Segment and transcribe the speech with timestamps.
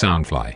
[0.00, 0.54] Soundfly。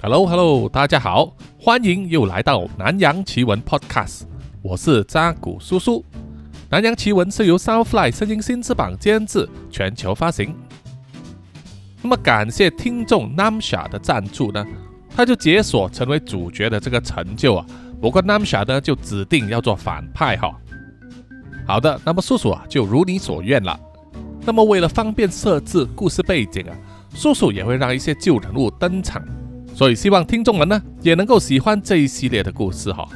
[0.00, 4.22] Hello Hello，大家好，欢迎又来到南洋奇闻 Podcast，
[4.62, 6.04] 我是扎古叔叔。
[6.70, 10.54] 南洋奇闻是由 Soundfly 声音新翅膀监制，全球发行。
[12.00, 14.64] 那么感谢听众 Namsha 的赞助呢，
[15.16, 17.66] 他就解锁成为主角的这个成就啊。
[18.00, 20.56] 不过 Namsha 呢就指定要做反派哈。
[21.66, 23.80] 好的，那么叔叔啊就如你所愿了。
[24.46, 26.76] 那么为了方便设置故事背景啊，
[27.14, 29.22] 叔叔也会让一些旧人物登场。
[29.74, 33.08] 所以希望听众们呢也能够喜欢这一系列的故事哈。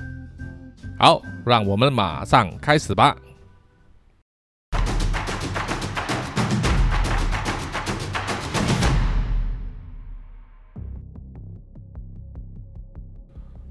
[0.98, 3.14] 好，让我们马上开始吧。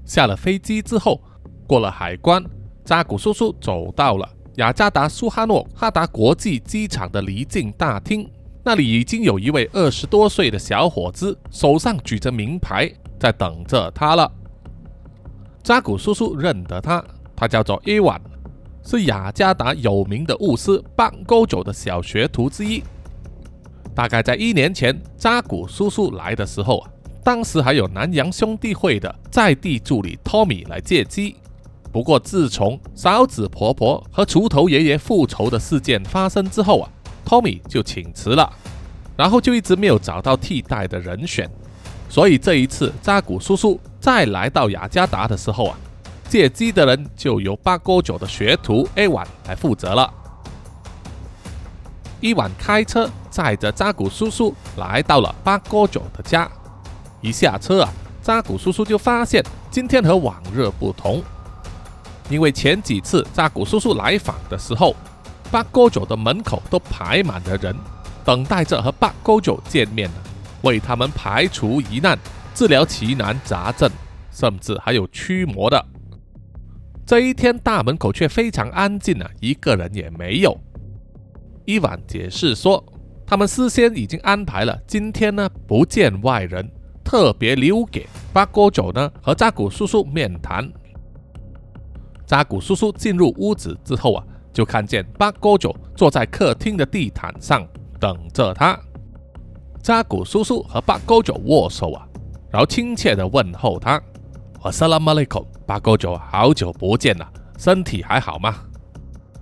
[0.04, 1.20] 下了飞机之后，
[1.66, 2.42] 过了海关，
[2.84, 4.26] 扎古叔叔走到了
[4.58, 8.28] 雅加达苏哈诺哈达国际机场的离境大厅。
[8.64, 14.30] 那里已经有一位二十多岁的小伙子，手上举着名牌，在等着他了。
[15.62, 17.02] 扎古叔叔认得他，
[17.36, 18.20] 他叫做伊万，
[18.82, 22.82] 是雅加达有名的巫师半勾九的小学徒之一。
[23.94, 26.90] 大概在一年前，扎古叔叔来的时候啊，
[27.22, 31.36] 当时还有南洋兄弟会的在地助理托米来借机。
[31.92, 36.88] 不过自从勺子婆婆和锄头爷爷复仇的事件发生之后啊。
[37.24, 38.50] 托米就请辞了，
[39.14, 41.46] 然后就一直没有找到替代的人选，
[42.08, 45.78] 所以这一次扎古叔叔再来到雅加达的时候啊，
[46.26, 50.10] 借机的人就由八哥九的学徒 A 晚来负责了。
[52.22, 56.50] 伊晚开车载着扎古叔叔来到了八哥九的家，
[57.20, 57.92] 一下车啊，
[58.22, 61.22] 扎古叔叔就发现今天和往日不同，
[62.28, 64.94] 因为前几次扎古叔叔来访的时候。
[65.50, 67.74] 八勾九的门口都排满了人，
[68.22, 70.16] 等待着和八勾九见面呢
[70.60, 72.18] 为他们排除疑难、
[72.54, 73.90] 治疗奇难杂症，
[74.30, 75.82] 甚至还有驱魔的。
[77.06, 80.54] 这一天，大门口却非常安静啊，一个人也没有。
[81.64, 82.84] 伊万解释说，
[83.26, 86.70] 他们事先已经安排了，今天呢不见外人，
[87.02, 90.70] 特别留给八勾九呢和扎古叔叔面谈。
[92.28, 94.22] 扎古叔叔进入屋子之后啊。
[94.50, 97.64] 就看见八哥九坐在客厅的地毯上
[98.00, 98.76] 等着他。
[99.80, 102.04] 扎古叔叔和八哥九握手啊，
[102.50, 104.02] 然后亲切地问候他
[104.60, 108.56] ：“我萨拉马利孔，八哥九，好久不见了，身体还好吗？”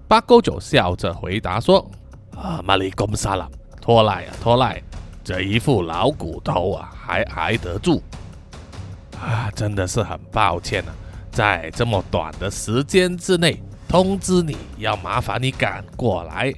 [0.07, 1.89] 八哥九笑着回答说
[2.37, 3.49] ：“啊，马里贡萨拉，
[3.81, 4.83] 托赖啊，托赖，
[5.25, 8.03] 这一副老骨头啊，还挨得住。
[9.19, 10.93] 啊，真的是很抱歉啊，
[11.37, 16.53] 在这么短的时间之内。”通知你要麻烦你赶过来，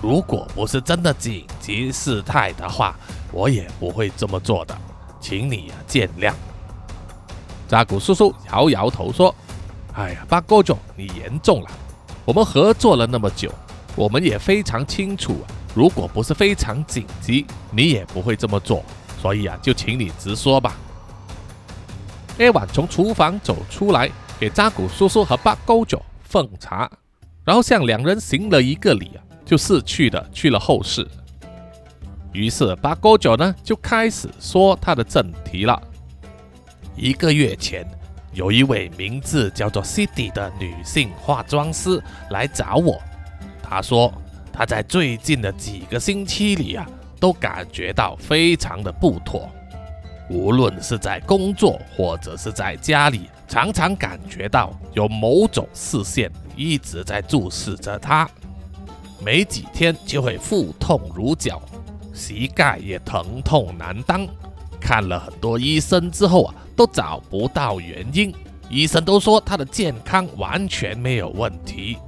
[0.00, 2.94] 如果不是真的紧急事态的话，
[3.32, 4.78] 我也不会这么做的，
[5.20, 6.32] 请你啊见谅。
[7.66, 9.34] 扎古叔叔摇摇头说
[9.94, 11.70] ：“哎呀，八哥总，你严重了。
[12.24, 13.52] 我们合作了那么久，
[13.96, 15.38] 我们也非常清楚，
[15.74, 18.84] 如果不是非常紧急，你也不会这么做。
[19.20, 20.76] 所以啊，就请你直说吧。”
[22.38, 24.10] A 晚从厨房走出来，
[24.40, 26.00] 给扎古叔叔和八哥九。
[26.24, 26.90] 奉茶，
[27.44, 31.06] 然后向两人行了一个礼啊，就逝去的去了后室。
[32.32, 35.78] 于是八哥九呢就开始说他的正题了。
[36.96, 37.86] 一个月前，
[38.32, 42.98] 有一位名字叫做 Cindy 的女性化妆师来找我，
[43.62, 44.10] 她说
[44.50, 46.86] 她在最近的几个星期里啊，
[47.20, 49.46] 都感觉到非常的不妥，
[50.28, 53.28] 无论是在工作或者是在家里。
[53.48, 58.26] 常常感觉到有某种视线一直在注视着他，
[59.22, 61.60] 没几天就会腹痛如绞，
[62.14, 64.26] 膝盖也疼痛难当。
[64.80, 68.34] 看了很多医生之后啊，都找不到原因。
[68.70, 71.98] 医生都说他的健康完全没有问题，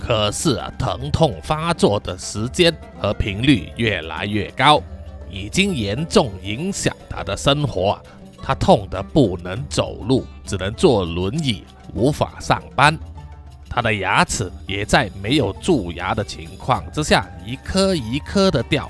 [0.00, 4.82] 可是啊，疼痛发作的时间和频率越来越高，
[5.30, 8.00] 已经严重影响他的生活。
[8.42, 11.64] 他痛得不能走路，只能坐轮椅，
[11.94, 12.96] 无法上班。
[13.68, 18.88] 他的牙齿也在没有蛀牙的情况之下，一颗一颗的掉。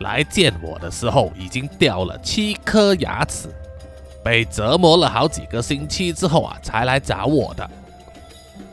[0.00, 3.48] 来见我的时候，已经掉了七颗牙齿，
[4.24, 7.68] 被折磨了好几个星期之后啊，才来找我的。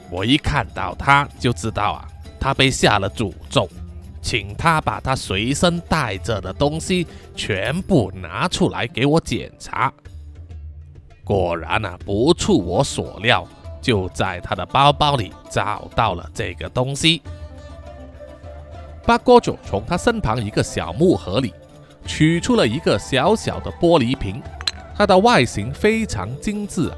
[0.09, 2.07] 我一看到他就知道啊，
[2.39, 3.67] 他被下了诅咒。
[4.25, 7.05] 请他把他随身带着的东西
[7.35, 9.93] 全部拿出来给我检查。
[11.23, 13.47] 果然啊，不出我所料，
[13.79, 17.21] 就在他的包包里找到了这个东西。
[19.05, 21.53] 八哥就从他身旁一个小木盒里
[22.03, 24.41] 取出了一个小小的玻璃瓶，
[24.97, 26.91] 它的外形非常精致，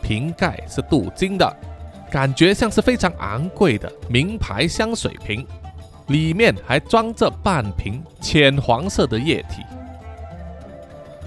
[0.00, 1.56] 瓶盖是镀金的，
[2.08, 5.44] 感觉像是非常昂贵的名牌香水瓶，
[6.08, 9.62] 里面还装着半瓶浅黄色的液体。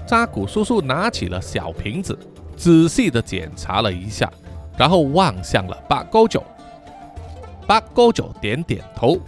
[0.06, 2.16] 扎古叔叔拿起了小瓶子，
[2.56, 4.30] 仔细的检查了一下，
[4.78, 6.42] 然后望向了八勾九。
[7.66, 9.18] 八勾九点点头。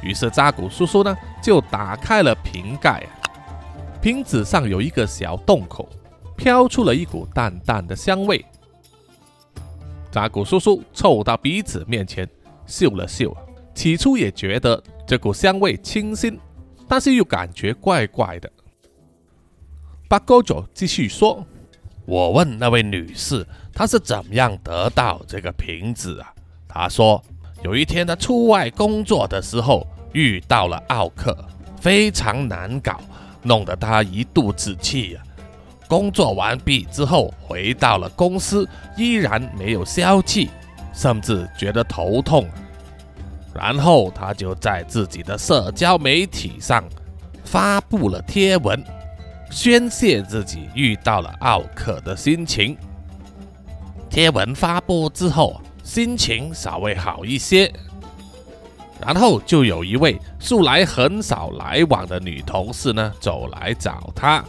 [0.00, 3.04] 于是扎古叔叔呢就打开了瓶盖，
[4.00, 5.88] 瓶子上有一个小洞口，
[6.36, 8.44] 飘出了一股淡淡的香味。
[10.12, 12.28] 扎古叔叔凑到鼻子面前
[12.64, 13.36] 嗅了嗅，
[13.78, 16.36] 起初也觉得这股香味清新，
[16.88, 18.50] 但是又感觉怪怪的。
[20.08, 21.46] 八勾九继续说
[22.04, 26.34] ：“我问那位女士，她是怎么样得到这个瓶子啊？
[26.66, 27.22] 她说。”
[27.62, 31.36] 有一天，她出外工作的时候遇到了奥克，
[31.80, 33.00] 非常难搞，
[33.44, 35.22] 弄得她一肚子气呀。
[35.86, 40.50] 工作完毕之后，回到了公司，依然没有消气，
[40.92, 42.48] 甚至觉得头痛。
[43.60, 46.84] 然后他就在自己的社交媒体上
[47.44, 48.80] 发布了贴文，
[49.50, 52.76] 宣泄自己遇到了奥克的心情。
[54.08, 55.60] 贴文发布之后。
[55.84, 57.72] 心情稍微好一些，
[59.00, 64.44] 然后就有一位素来很少来往的女同事呢走来找他，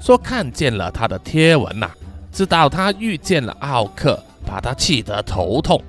[0.00, 1.88] 说看见了他的贴文呐，
[2.32, 5.80] 知道他遇见了奥克，把他气得头痛。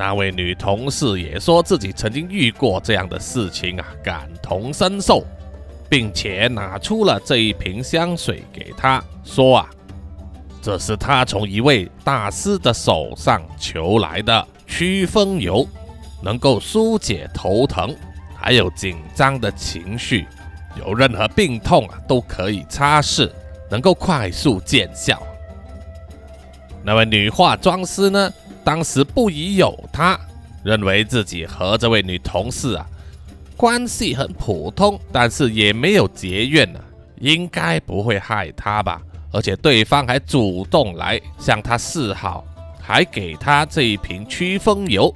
[0.00, 5.22] 那位女同事也说自己曾经遇过这样的事情啊，感同身受，
[5.90, 9.68] 并且拿出了这一瓶香水给他，说啊。
[10.62, 15.68] 这是他从一位大师的手上求来的驱风油，
[16.22, 17.94] 能够疏解头疼，
[18.34, 20.26] 还有紧张的情绪，
[20.78, 23.30] 有任何病痛啊都可以擦拭，
[23.70, 25.22] 能够快速见效。
[26.82, 28.32] 那位女化妆师呢，
[28.64, 30.18] 当时不疑有他，
[30.62, 32.86] 认为自己和这位女同事啊
[33.56, 36.80] 关系很普通，但是也没有结怨呢，
[37.18, 39.00] 应该不会害她吧。
[39.32, 42.44] 而且对方还主动来向他示好，
[42.80, 45.14] 还给他这一瓶驱风油。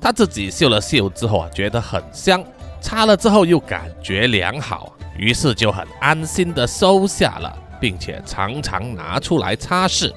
[0.00, 2.42] 他自己嗅了嗅之后啊，觉得很香，
[2.80, 10.12] 擦了之后又感觉良好，于是就很安心的收下了，并且常常拿出来擦拭。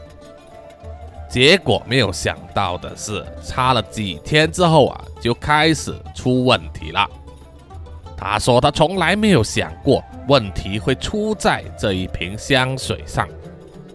[1.36, 7.06] 结果没有想到的是，擦了几天之后啊，就开始出问题了。
[8.16, 13.28] 他说他从来没有想过问题会出在这一瓶香水上，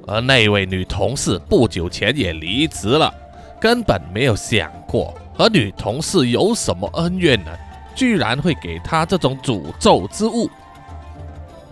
[0.06, 3.10] 而那位女同事不久前也离职了，
[3.58, 7.50] 根本没有想过和女同事有什么恩怨呢，
[7.94, 10.46] 居然会给他这种诅咒之物。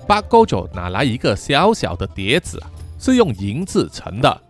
[0.06, 2.58] 八勾九拿来一个小小的碟子，
[2.98, 4.40] 是用银制成的，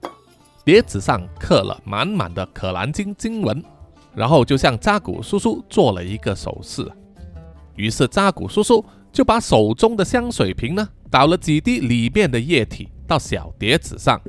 [0.68, 3.64] 碟子上刻了满满的可兰经经文，
[4.14, 6.86] 然后就向扎古叔叔做了一个手势。
[7.74, 14.20] 于是扎古叔叔就把手中的香水瓶呢，倒了几滴里面的液体到小碟子上。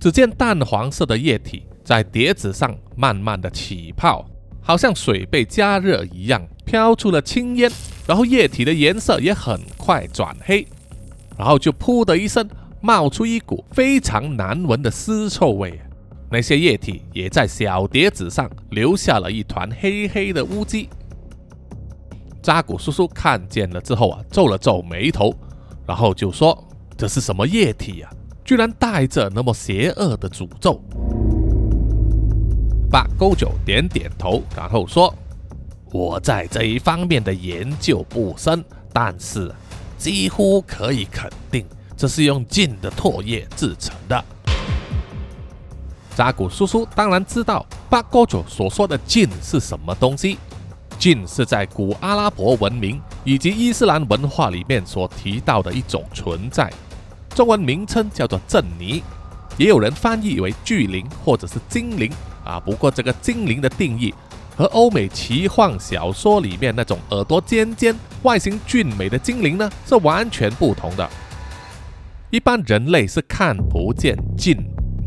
[0.00, 4.26] 只见淡黄色的液体在碟子上慢慢的起泡，
[4.60, 7.70] 好像水被加热一样，飘出了青烟。
[8.08, 10.66] 然后液体的颜色也很快转黑，
[11.38, 12.44] 然后就噗的一声
[12.84, 15.80] 冒出一股非常难闻的尸臭味。
[16.30, 20.90] 那些液体也在小碟子上留下了一团黑黑的污迹。
[22.42, 25.34] 扎古叔叔看见了之后啊，皱了皱眉头，
[25.86, 26.62] 然后就说
[26.94, 28.10] ：“这是什么液体呀？
[28.44, 30.78] 居然带着那么邪恶的诅咒！”
[32.92, 35.14] 八勾九点点头，然后说
[35.90, 38.62] ：“我在这一方面的研究不深，
[38.92, 39.50] 但是
[39.96, 41.64] 几乎可以肯定，
[41.96, 44.24] 这是用金的唾液制成的。”
[46.14, 50.38] 扎古叔叔当然知道八勾九所说的金是什么东西。
[50.96, 56.72] 金是在古阿拉伯文明以及伊斯兰文化里面所提到的一种存在，
[57.34, 59.02] 中文名称叫做镇尼，
[59.58, 62.10] 也有人翻译为巨灵或者是精灵
[62.44, 62.60] 啊。
[62.60, 64.14] 不过这个精灵的定义
[64.56, 71.10] 和欧美奇幻小说里面那种耳朵尖尖、外形俊美的精灵呢是完全不同的。
[72.34, 74.56] 一般人类是看不见金，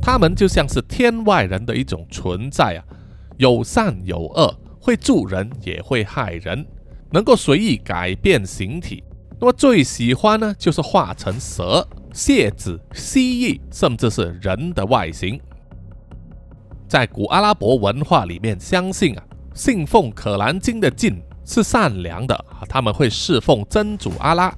[0.01, 2.79] 他们就像是天外人的一种存在啊，
[3.35, 4.55] 有善有恶。
[4.79, 6.65] 会助人也会害人，
[7.11, 9.03] 能够随意改变形体。
[9.41, 15.37] 那么最喜欢呢，就是化成蛇、蝎子、蜥蜴，甚至是人的外形。
[16.87, 24.55] 在古阿拉伯文化里面，相信啊，信奉可兰经的晋是善良的，他们会侍奉真主阿拉，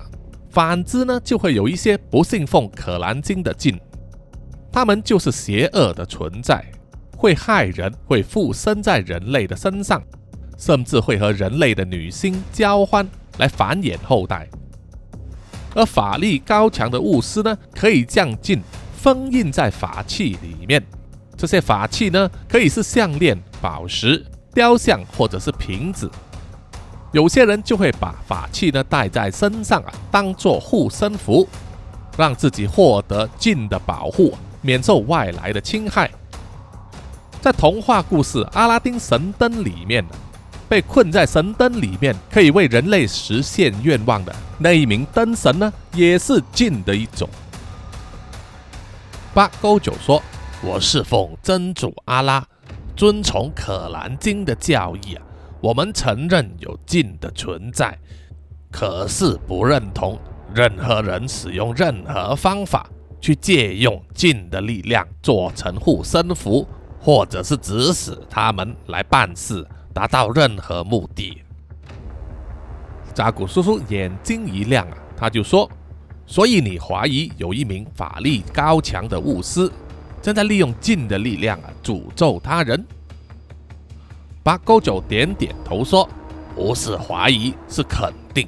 [0.49, 3.79] 反之呢，就会有一些不信奉可兰经的禁，
[4.71, 6.65] 他们就是邪恶的存在，
[7.15, 10.01] 会害人，会附身在人类的身上，
[10.57, 14.49] 甚至会和人类的女性交欢来繁衍后代。
[15.75, 18.59] 而法力高强的巫师呢，可以将禁
[18.97, 20.83] 封印在法器里面。
[21.37, 26.09] 这些法器呢，可以是项链、宝石、雕像，或者是瓶子。
[27.11, 31.47] 有些人就会把法器呢带在身上啊，当做护身符，
[32.17, 36.09] 让自己获得禁的保护，免受外来的侵害。
[37.41, 40.15] 在童话故事《阿拉丁神灯》里面呢
[40.67, 47.27] 被困在神灯里面，可以为人类实现愿望的那一名灯神呢，也是禁的一种。
[49.33, 50.21] 八勾九说
[50.61, 52.45] ：“我侍奉真主阿拉，
[52.95, 55.23] 遵从可兰经的教义啊，
[55.61, 57.97] 我们承认有禁的存在，
[58.71, 60.17] 可是不认同
[60.53, 62.89] 任何人使用任何方法
[63.21, 66.67] 去借用禁的力量做成护身符，
[66.99, 71.41] 或者是指使他们来办事。”达到任何目的，
[73.13, 75.69] 扎古叔叔眼睛一亮啊，他就说
[76.27, 79.69] ：“所以你怀疑有一名法力高强的巫师
[80.21, 82.85] 正在利用禁的力量啊，诅咒他人？”
[84.49, 86.09] 八勾九点点头说
[86.57, 88.47] ：“不是怀疑，是肯定。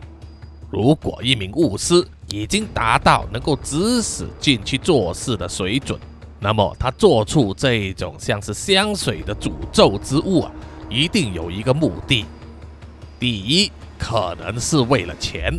[0.71, 5.99] 如果一名巫师已经达到能够指使禁去做事的水准，
[6.39, 10.51] 那么他做出这种像是香水的诅咒之物啊。”
[10.89, 12.25] 一定有一个目的：
[13.19, 15.53] 第一，可能是为了钱；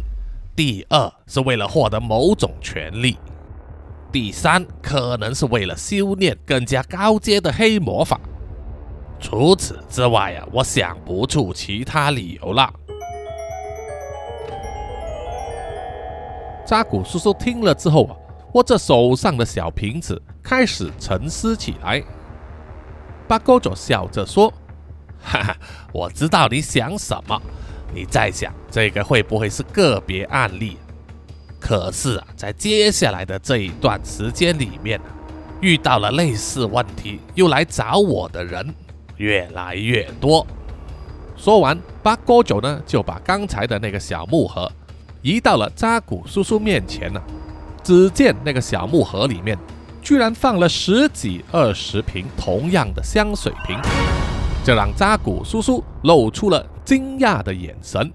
[0.57, 3.13] 第二，是为了获得某种权利；
[4.11, 8.21] 第三，可能是为了修炼更加高阶的黑魔法。
[9.23, 12.71] 除此之外啊，我想不出其他理由了。
[16.67, 18.17] 扎古叔叔听了之后啊，
[18.55, 22.03] 握着手上的小瓶子，开始沉思起来。
[23.29, 24.53] 巴勾佐笑着说。
[25.25, 25.57] 哈哈，
[25.93, 27.41] 我知道你想什么。
[27.95, 30.77] 你在想这个会不会是个别案例？
[31.61, 35.01] 可是啊，在接下来的这一段时间里面
[35.61, 38.75] 遇到了类似问题又来找我的人
[39.17, 40.47] 越来越多。
[41.37, 44.71] 说完，八哥九呢就把刚才的那个小木盒
[45.23, 47.23] 移到了扎古叔叔面前了。
[47.83, 49.59] 只见那个小木盒里面
[50.01, 53.77] 居然放了十几二十瓶同样的香水瓶。
[54.65, 58.13] 这让扎古叔叔露出了惊讶的眼神。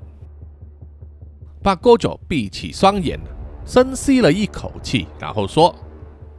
[1.61, 3.19] 八哥九闭起双眼，
[3.65, 5.75] 深吸了一口气，然后说：“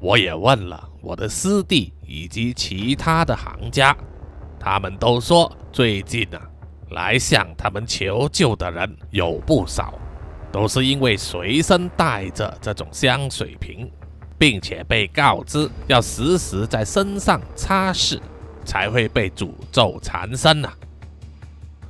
[0.01, 3.95] 我也问了我的师弟以及其他的行家，
[4.59, 6.41] 他们都说最近啊，
[6.91, 9.95] 来向他们求救的人有不少，
[10.51, 13.91] 都是因为随身带着这种香水瓶，
[14.37, 18.21] 并且被告知要时时在身上擦拭。”
[18.69, 20.69] 才会被诅咒缠身呐！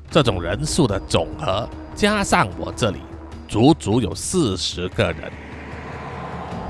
[0.09, 3.01] 这种人数的总和加上我这里，
[3.49, 5.33] 足足有四十个人。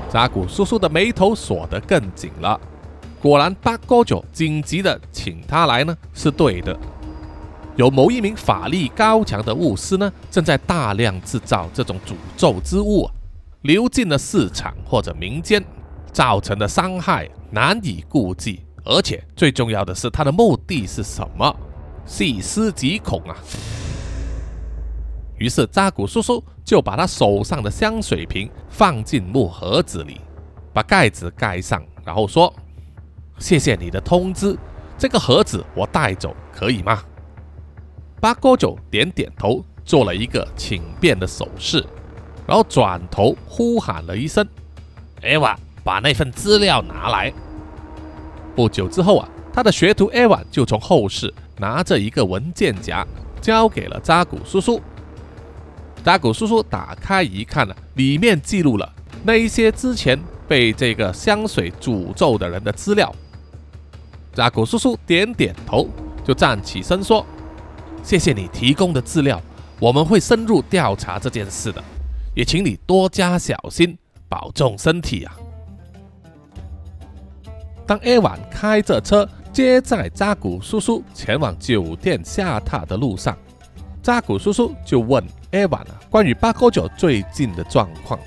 [0.09, 2.59] 扎古叔叔的眉头锁得更紧了。
[3.21, 6.77] 果然，八哥九紧急的请他来呢，是对的。
[7.75, 13.09] 有某一名法力高强的巫师呢，正在大量制造这种诅咒之物，
[13.61, 15.63] 流进了市场或者民间，
[16.11, 18.61] 造成的伤害难以估计。
[18.85, 21.55] 而且最重要的是，他的目的是什么？
[22.05, 23.35] 细思极恐啊！
[25.37, 30.19] 于是扎古叔叔就把他手上的香水瓶放进木盒子里，
[30.73, 32.53] 把盖子盖上，然后说
[33.39, 34.55] ：“谢谢你的通知，
[34.97, 37.01] 这个盒子我带走可以吗？”
[38.21, 41.83] 八哥九点点头，做了一个请便的手势，
[42.45, 44.45] 然后转头呼喊了一声
[45.23, 47.33] ：“艾娃，把那份资料拿来。”
[48.55, 53.07] 不久之后啊，他的学徒艾瓦就从后室拿着一个文件夹
[53.39, 54.81] 交给了扎古叔叔。
[56.03, 58.93] 扎古叔叔打开一看呢，里面记录了
[59.23, 63.13] 那一些之前被这个香水诅咒的人的资料。
[64.33, 65.87] 扎古叔叔点点头，
[66.23, 67.25] 就站起身说
[68.03, 69.41] ：“谢谢你提供的资料，
[69.79, 71.83] 我们会深入调查这件事的，
[72.35, 73.97] 也请你多加小心，
[74.29, 75.35] 保重身体啊。”
[77.85, 83.35] 当艾晚开着车接载扎古叔叔前往酒店下榻的路上，
[84.01, 88.17] 扎古叔叔就问艾晚啊关于八哥九最近的状况。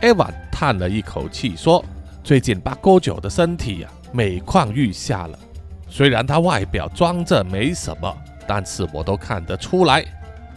[0.00, 1.82] 艾晚叹了一口气说
[2.24, 5.36] ：“最近八哥九的身体呀每况愈下了，
[5.88, 8.16] 虽然他外表装着没什么，
[8.46, 10.04] 但是我都看得出来，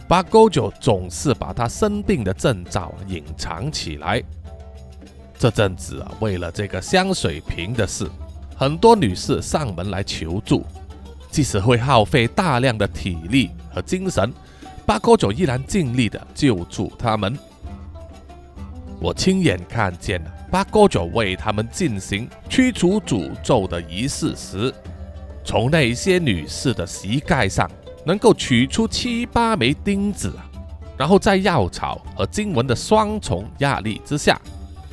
[0.06, 4.22] 八勾九总是把他生病的征兆隐藏起来。
[5.36, 8.08] 这阵子啊，为了这个香水瓶的事，
[8.56, 10.64] 很多女士上门来求助，
[11.28, 14.32] 即使会耗费大量的体力和精神，
[14.86, 17.36] 八勾九依然尽力的救助他们。
[19.00, 24.72] 我亲眼看见了八哥九为他们进行驱除诅咒的仪式时，
[25.44, 27.70] 从那些女士的膝盖上
[28.04, 30.32] 能够取出七八枚钉子，
[30.96, 34.40] 然后在药草和经文的双重压力之下。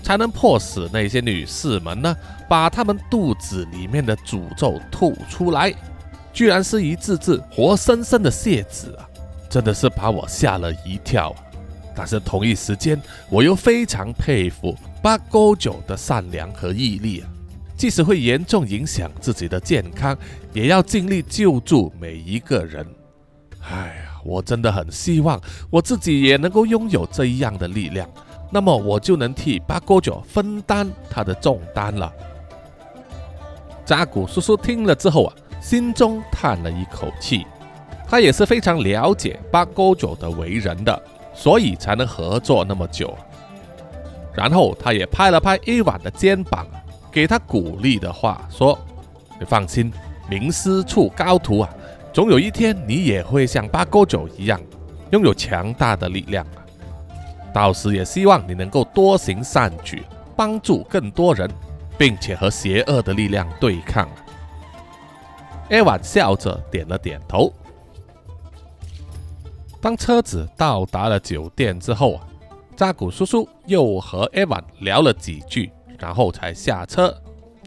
[0.03, 2.15] 才能迫使那些女士们呢，
[2.47, 5.73] 把她们肚子里面的诅咒吐出来，
[6.31, 9.09] 居然是一只只活生生的蟹子啊！
[9.49, 11.44] 真的是把我吓了一跳啊！
[11.95, 17.29] 但是同一时间，我又非常佩服八勾九的善良和毅力啊！
[17.77, 20.17] 即使会严重影响自己的健康，
[20.53, 22.85] 也要尽力救助每一个人。
[23.69, 28.09] 哎呀，我真的很希望我自己也能够拥有这样的力量。
[28.51, 32.13] 那么我就能替八哥九分担他的重担了。
[33.85, 37.45] 扎古叔叔听了之后啊，心中叹了一口气。
[38.07, 41.03] 他也是非常了解八哥九的为人的，
[41.35, 43.15] 所以才能合作那么久。
[44.33, 46.65] 然后他也拍了拍 A 碗的肩膀，
[47.11, 48.77] 给他鼓励的话说
[49.39, 49.93] ：“你放心，
[50.29, 51.69] 名师出高徒啊，
[52.11, 54.59] 总有一天你也会像八哥九一样，
[55.11, 56.45] 拥有强大的力量。”
[57.53, 60.03] 到时也希望你能够多行善举，
[60.35, 61.49] 帮助更多人，
[61.97, 64.09] 并且和邪恶的力量对抗。
[65.69, 67.53] 艾万笑着点了点头。
[69.85, 72.25] 当车子到达了酒店之后啊，
[72.75, 77.15] 扎古叔叔又和艾万聊了几句，然后才下车，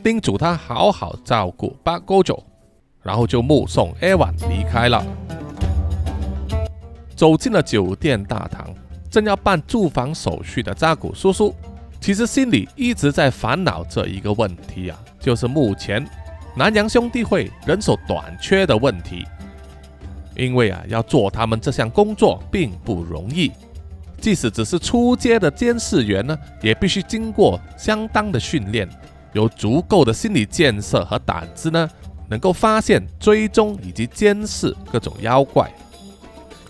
[0.03, 2.43] 叮嘱他好好照顾八哥九，
[3.05, 5.01] 然后就目送艾万离开了。
[7.15, 8.75] 走进了酒店大堂。
[9.09, 11.55] 正要办住房手续的扎古叔叔，
[12.01, 16.05] 其实心里一直在烦恼这一个问题啊，就是目前
[16.57, 19.25] 南洋兄弟会人手短缺的问题。
[20.39, 23.51] 因为啊，要做他们这项工作并不容易，
[24.21, 28.89] 即使只是初阶的监视员呢，也必须经过相当的训练，
[29.33, 31.91] 有足够的心理建设和胆子呢，
[32.31, 35.69] 能够发现、追踪以及监视各种妖怪。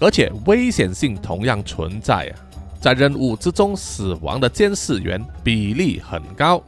[0.01, 2.33] 而且危险性同样存在啊，
[2.81, 6.63] 在任务之中死亡的监视员比例很高，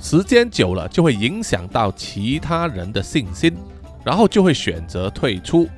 [0.00, 3.52] 时间久了就会影响到其他人的信心，
[4.04, 5.68] 然后就会选择退出。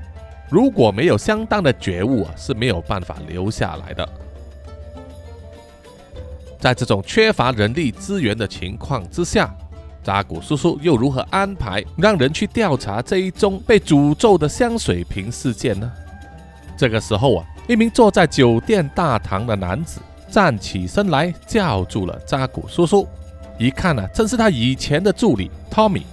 [0.53, 4.07] 如果没有相当的觉悟啊，是没有办法留下来的。
[6.61, 9.51] 在这种缺乏人力资源的情况之下，
[10.05, 15.91] 扎古叔叔又如何安排让人去调查这一宗被诅咒的香水瓶事件呢？
[16.77, 23.09] 这个时候啊，一名坐在酒店大堂的男子站起身来，叫住了扎古叔叔。
[23.59, 26.05] 一看呢，正是他以前的助理汤米。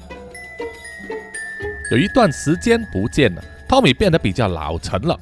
[1.91, 5.15] 有一段时间不见了，汤米变得比较老成了，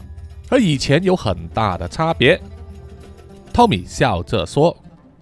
[0.49, 2.41] 和以前有很大的差别。
[3.51, 4.73] 汤米笑着说：“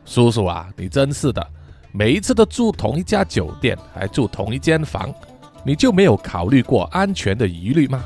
[0.05, 1.43] 叔叔啊，你真是的，
[1.91, 5.11] 每一次都住同一家酒店，还住同一间房，
[5.63, 8.05] 你就没有考虑过安全的疑虑吗？”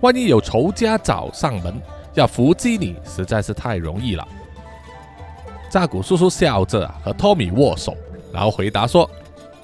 [0.00, 1.74] 万一有仇家找上门，
[2.14, 4.28] 要伏击你实在是太容易了。
[5.68, 7.96] 扎古叔叔笑着和托米握手，
[8.32, 9.10] 然后回答说：“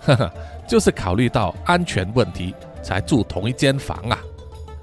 [0.03, 0.33] 呵呵，
[0.66, 4.18] 就是考虑到安全问题才住同一间房啊。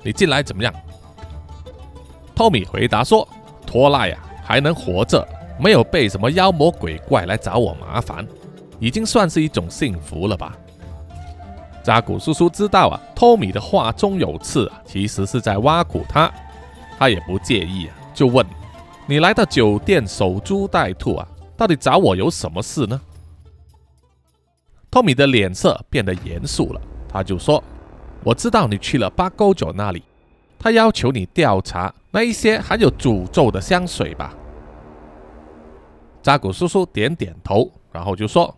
[0.04, 0.74] 你进来怎么样？”
[2.36, 3.28] 托米回答说
[3.66, 5.28] ：“托拉呀，还能活着，
[5.60, 8.26] 没有被什么妖魔鬼怪来找我麻烦，
[8.80, 10.56] 已经算是一种幸福了吧。”
[11.84, 16.32] 扎古叔叔知道啊，托米的话中有刺啊，其实是在挖苦他。
[16.98, 18.46] 他也不介意啊，就问
[19.08, 23.00] ：“你来到酒店守株待兔啊，到底找我有什么事呢？”
[24.92, 27.64] 托米的脸色变得严肃了，他就说
[28.24, 30.04] ：“我知道你去了八勾九那里，
[30.58, 34.34] 他要求你调查那一些含有诅咒的香水吧？”
[36.22, 38.54] 扎古叔叔点点头，然后就说：“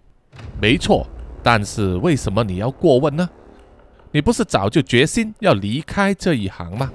[0.60, 1.06] 没错。”
[1.44, 3.28] 但是为什么你要过问呢？
[4.12, 6.92] 你不是早就决心要离开这一行吗？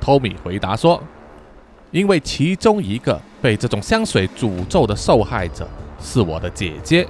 [0.00, 1.02] 托米回答说
[1.92, 7.06] ：“因为其中一个被这种香水诅咒的受害者是我的姐姐。”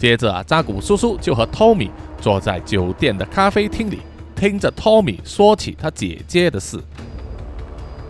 [0.00, 1.90] 接着啊，扎古叔叔就和托米
[2.22, 3.98] 坐在酒店的咖啡厅里，
[4.34, 6.82] 听着托米说起他姐姐的事。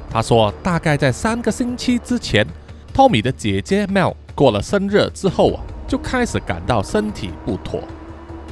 [0.08, 2.46] 他说：“大概在三个星期之前。”
[2.94, 7.82] 托米的姐姐 Mel 过了生日之后啊，就开始感到身体不妥。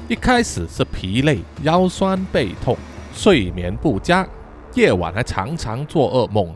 [0.09, 2.77] 一开始是疲累、腰酸背痛、
[3.15, 4.27] 睡眠不佳，
[4.75, 6.53] 夜晚还常常做噩梦，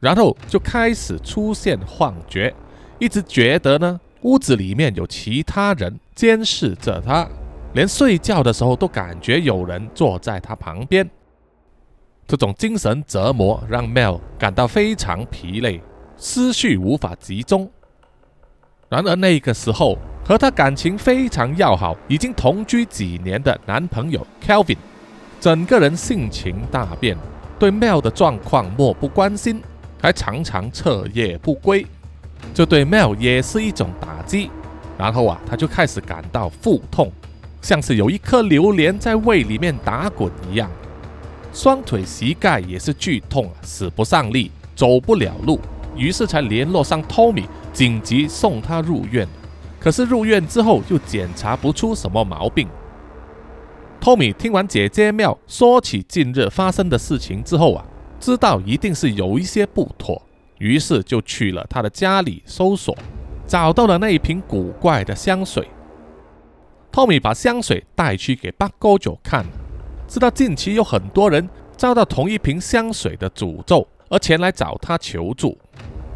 [0.00, 2.54] 然后就开始出现幻觉，
[2.98, 7.28] 一直觉得呢屋子里面有其他人监视着他，
[7.74, 11.08] 连睡觉的时候都感觉有人坐在他旁边。
[12.26, 15.82] 这种精神折磨让 Mel 感到非常疲累，
[16.16, 17.70] 思绪无法集中。
[18.88, 24.78] 然而那个时候，和他感情非常要好、已经同居几年的男朋友 Kelvin，
[25.38, 27.14] 整个人性情大变，
[27.58, 29.60] 对 Mel 的状况漠不关心，
[30.00, 31.86] 还常常彻夜不归，
[32.52, 34.50] 这对 Mel 也是一种打击。
[34.98, 37.10] 然后啊，他就开始感到腹痛，
[37.60, 40.70] 像是有一颗榴莲在胃里面打滚一样。
[41.52, 45.60] 双腿、膝盖也是剧痛啊，使不上力，走不了路，
[45.96, 49.26] 于是才联络上 Tommy，紧急送他入院。
[49.80, 52.68] 可是入院之后又检查不出什么毛病。
[54.00, 57.84] Tommy 听完姐姐妙说起近日发生的事情之后啊，
[58.20, 60.22] 知道一定是有一些不妥，
[60.58, 62.96] 于是就去了他的家里搜索，
[63.46, 65.68] 找到了那一瓶古怪的香水。
[66.92, 69.44] Tommy 把香水带去给八哥九看。
[70.06, 75.58] 知道近期有很多人遭到同一瓶香水的诅咒而前来找他求助，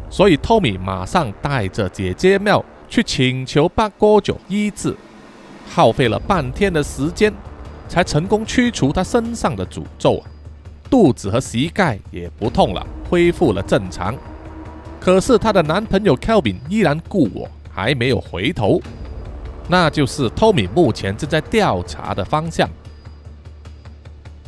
[0.09, 4.95] 所以托米马上带着姐姐庙去请求八哥九医治，
[5.67, 7.33] 耗费了半天的时间，
[7.89, 10.23] 才成功驱除他身上的诅咒啊！
[10.89, 14.15] 肚子和膝盖也不痛了，恢复了正常。
[14.99, 18.81] 可是她的男朋友 Kelvin 依然故我，还没有回头，
[19.67, 22.69] 那就是托米目前正在调查的方向。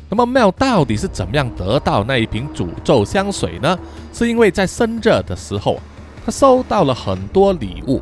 [0.09, 3.79] 那么 Mel 到底是怎么样得到那一瓶诅咒香水呢？
[4.11, 5.79] 是因为在生日的时候，
[6.25, 8.01] 她收到了很多礼物，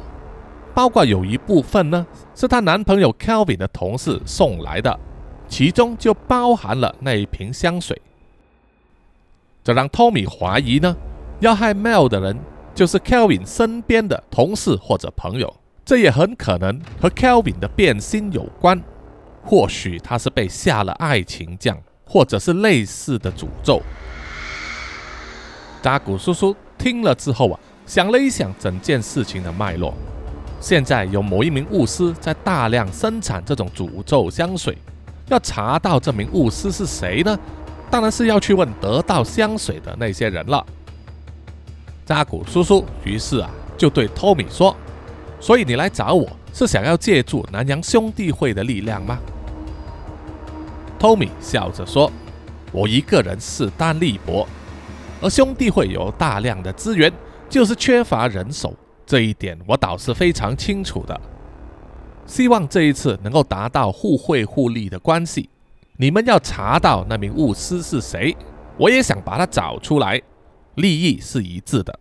[0.73, 4.99] 包括有一部分呢是她男朋友 Kelvin 的同事送来的，
[5.47, 8.01] 其中就包含了那一瓶香水。
[9.63, 10.95] 这让 Tommy 怀疑呢，
[11.39, 12.37] 要害 Mel 的人
[12.73, 18.81] 就是 Kelvin 身边的同事或者朋友，这也很可能和 Kelvin 的变心有关，
[19.43, 21.77] 或许他是被下了爱情降。
[22.11, 23.79] 或者是类似的诅咒。
[25.79, 29.93] 扎古叔叔听了之后啊，想了一想整件事情的脉络。
[30.59, 34.75] 现在有某一名巫师在大量生产这种诅咒香水，
[35.27, 37.37] 要查到这名巫师是谁呢？
[37.91, 40.65] 当然是要去问得到香水的那些人了。
[42.05, 44.75] 扎古叔叔于是啊，就对托米说
[45.39, 49.19] ：“所以你来找我是想要借助南洋兄弟会的力量吗？”
[50.99, 52.11] 托米笑着说
[52.71, 54.47] ：“我一个人势单力薄，
[55.21, 57.11] 而兄弟会有大量的资源，
[57.49, 58.73] 就是缺乏人手。
[59.05, 61.19] 这一点我倒是非常清楚的。
[62.25, 65.49] 希望这一次能够达到互惠互利的关系。
[66.01, 68.33] 你们要查到那名巫师是谁，
[68.77, 70.21] 我也想把他找出来，
[70.75, 71.99] 利益是一致的。”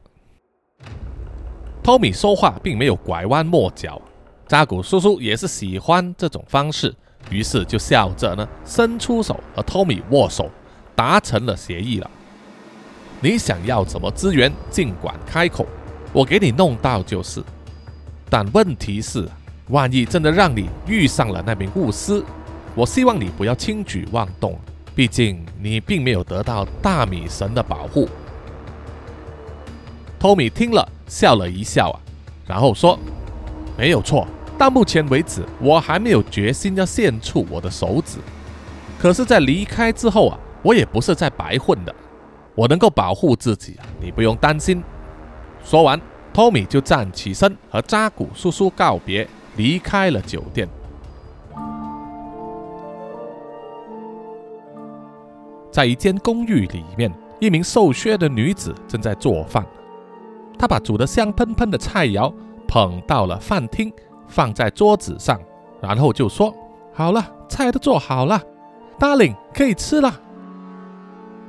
[1.82, 4.00] 托米说话并没有拐弯抹角，
[4.46, 6.94] 扎古叔叔也是喜欢这种方式。
[7.28, 10.48] 于是就笑着呢，伸出手和托米握手，
[10.94, 12.08] 达成了协议了。
[13.20, 15.66] 你想要什么资源，尽管开口，
[16.12, 17.42] 我给你弄到就是。
[18.30, 19.28] 但问题是，
[19.70, 22.22] 万一真的让你遇上了那名巫师，
[22.78, 24.56] 我希望你不要轻举妄动，
[24.94, 28.08] 毕竟你并没有得到大米神的保护。
[30.16, 31.98] 托米听了，笑了一笑啊，
[32.46, 32.96] 然后说
[33.76, 38.18] ：“没有错。”到目前为止，我还没有决心要献出我的手指。
[38.96, 41.92] 可是，在离开之后啊，我也不是在白混的，
[42.54, 44.80] 我能够保护自己啊，你不用担心。
[45.64, 46.00] 说完，
[46.32, 50.68] 托米就站起身和扎古叔叔告别，离开了酒店。
[55.78, 59.64] 在一间公寓里面，一名瘦削的女子正在做饭，
[60.58, 62.34] 她把煮得香喷喷的菜肴
[62.66, 63.92] 捧到了饭厅。
[64.26, 65.40] 放在桌子上，
[65.80, 66.52] 然后就说
[66.92, 68.42] ：“好了，菜都做好了
[68.98, 70.20] ，Darling 可以吃了。”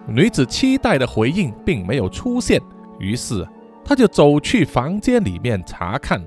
[0.07, 2.61] 女子期待的回应并没有出现，
[2.99, 3.43] 于是
[3.83, 6.23] 她就走去房间里面查看。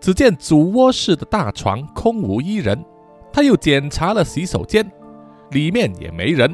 [0.00, 2.84] 只见主卧室的大床空无一人，
[3.32, 4.84] 她又检查了洗手间，
[5.52, 6.52] 里面也没人。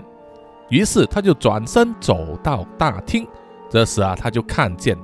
[0.68, 3.26] 于是他就转身走到大厅，
[3.70, 4.96] 这时啊，他就看见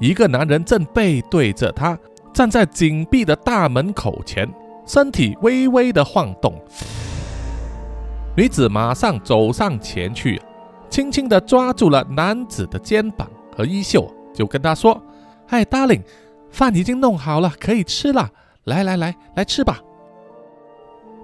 [0.00, 1.98] 一个男人正背对着她。
[2.32, 4.46] 站在紧闭的大门口前，
[4.84, 6.52] 身体微微的晃动。
[8.36, 10.38] 女子马上走上前去，
[10.90, 15.00] 轻轻的抓住了男子的肩膀和衣袖，就跟他说
[15.48, 16.02] ：“嗨，darling，
[16.50, 18.30] 饭已经弄好了，可以吃了。
[18.64, 19.80] 来来来，来吃吧。”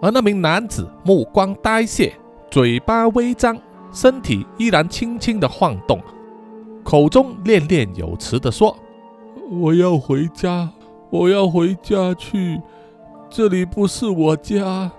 [0.00, 2.10] 而那名男子目光呆滞，
[2.50, 3.54] 嘴巴微张，
[3.92, 6.00] 身体依然轻轻的晃动，
[6.82, 8.76] 口中念念有词的说
[9.60, 10.68] ：“我要回家，
[11.10, 12.60] 我要回家去，
[13.28, 14.90] 这里不是我家。”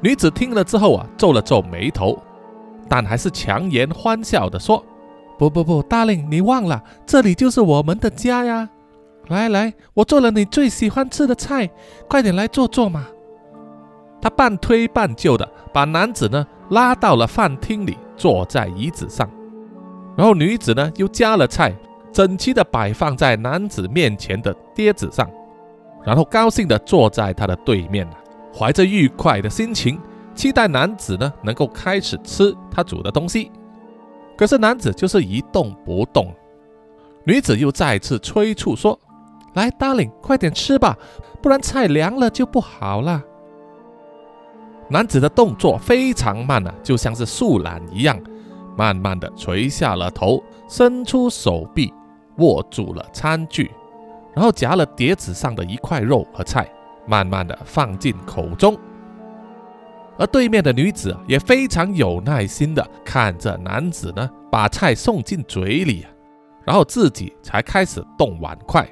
[0.00, 2.16] 女子听了之后啊，皱了皱眉头，
[2.88, 4.84] 但还是强颜欢笑的说
[5.36, 8.68] ：“不不不，大令，你忘了，这里就是我们的家呀！
[9.28, 11.68] 来来，我做了你最喜欢吃的菜，
[12.08, 13.08] 快点来坐坐嘛。”
[14.26, 19.30] 他半推半就的把男子呢拉到了饭厅里，坐在椅子上，
[20.16, 21.72] 然后女子呢又夹了菜，
[22.10, 25.30] 整齐的摆放在男子面前的碟子上，
[26.04, 28.04] 然后高兴的坐在他的对面
[28.52, 29.96] 怀着愉快的心情，
[30.34, 33.52] 期待男子呢能够开始吃他煮的东西。
[34.36, 36.34] 可是男子就是一动不动。
[37.22, 38.98] 女子又再次催促说
[39.54, 40.98] ：“来，darling，快点吃吧，
[41.40, 43.22] 不然菜凉了就不好了。”
[44.88, 48.20] 男子的动作非常慢啊，就像是树懒一样，
[48.76, 51.92] 慢慢的垂下了头，伸出手臂
[52.38, 53.70] 握住了餐具，
[54.34, 56.68] 然后夹了碟子上的一块肉和菜。
[57.08, 58.76] 慢慢的放进口中，
[60.18, 66.04] 而对面的女子也非常有耐心的看着男子呢，把菜送进嘴里，
[66.64, 68.84] 然后自己才开始动碗筷。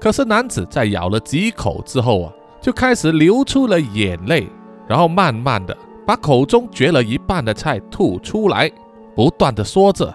[0.00, 2.32] 可是男子在咬了几口之后啊，
[2.66, 4.48] 就开始流出了眼泪，
[4.88, 8.68] 然后慢慢的把口中嚼了一半的菜吐出来，
[9.14, 10.12] 不断的说着：“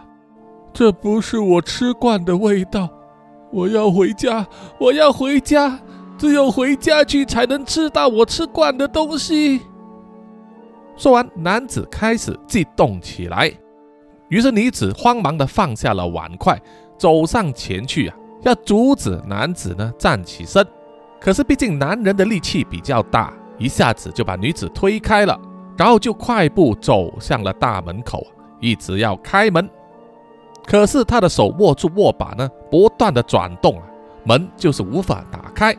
[0.73, 2.89] 这不是我吃惯的味道，
[3.53, 4.45] 我要回家，
[4.77, 5.79] 我要回家。”
[6.19, 9.61] 只有回家去才能吃到我吃惯的东西。
[10.97, 13.49] 说完，男子开始激动起来。
[14.27, 16.61] 于是女子慌忙的放下了碗筷，
[16.97, 20.67] 走上前去啊，要阻止男子呢站起身。
[21.21, 25.39] 可是毕竟男人的力气比较大，一下子就把女子推开了，
[25.77, 28.25] 然后就快步走向了大门口，
[28.59, 29.69] 一直要开门。
[30.65, 33.83] 可是他的手握住握把呢，不断的转动啊，
[34.23, 35.75] 门就是无法打开。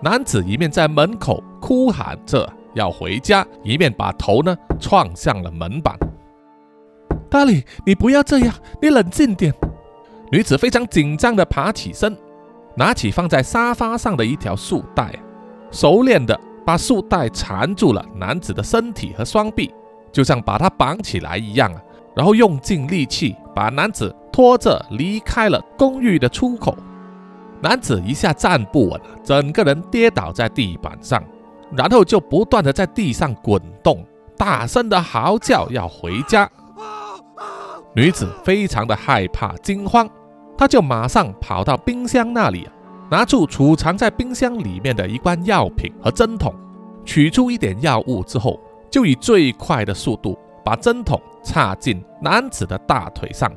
[0.00, 5.96] 男子一面在门口哭喊着要回家，一面把头呢撞向了门板。
[7.30, 9.54] 大理，你不要这样，你冷静点。
[10.32, 12.16] 女子非常紧张地爬起身，
[12.76, 15.12] 拿起放在沙发上的一条束带，
[15.70, 19.72] 熟练地把束带缠住了男子的身体和双臂，
[20.10, 21.72] 就像把他绑起来一样。
[22.14, 26.76] 然后用尽力气把男子拖着离开了公寓的出口。
[27.62, 31.24] 男子一下站不稳，整个人跌倒在地板上，
[31.74, 34.04] 然后就不断的在地上滚动，
[34.36, 36.46] 大声的嚎叫要回家。
[37.94, 40.06] 女子非常的害怕惊慌，
[40.62, 42.68] 他就马上跑到冰箱那里，
[43.10, 46.54] 拿出储藏在冰箱里面的一罐药品和针筒，
[47.04, 53.52] 取出一点药物之后，就以最快的速度把针筒插进男子的大腿上。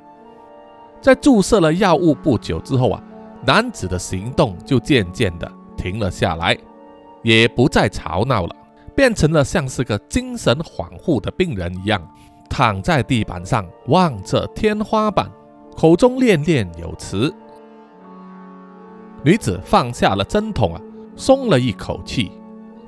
[0.99, 2.99] 在注射了药物不久之后啊。
[3.45, 6.57] 男子的行动就渐渐的停了下来，
[7.21, 8.55] 也不再吵闹了，
[8.95, 12.01] 变成了像是个精神恍惚的病人一样，
[12.49, 15.29] 躺在地板上望着天花板，
[15.75, 17.33] 口中念念有词。
[19.23, 20.81] 女子放下了针筒啊，
[21.15, 22.31] 松了一口气。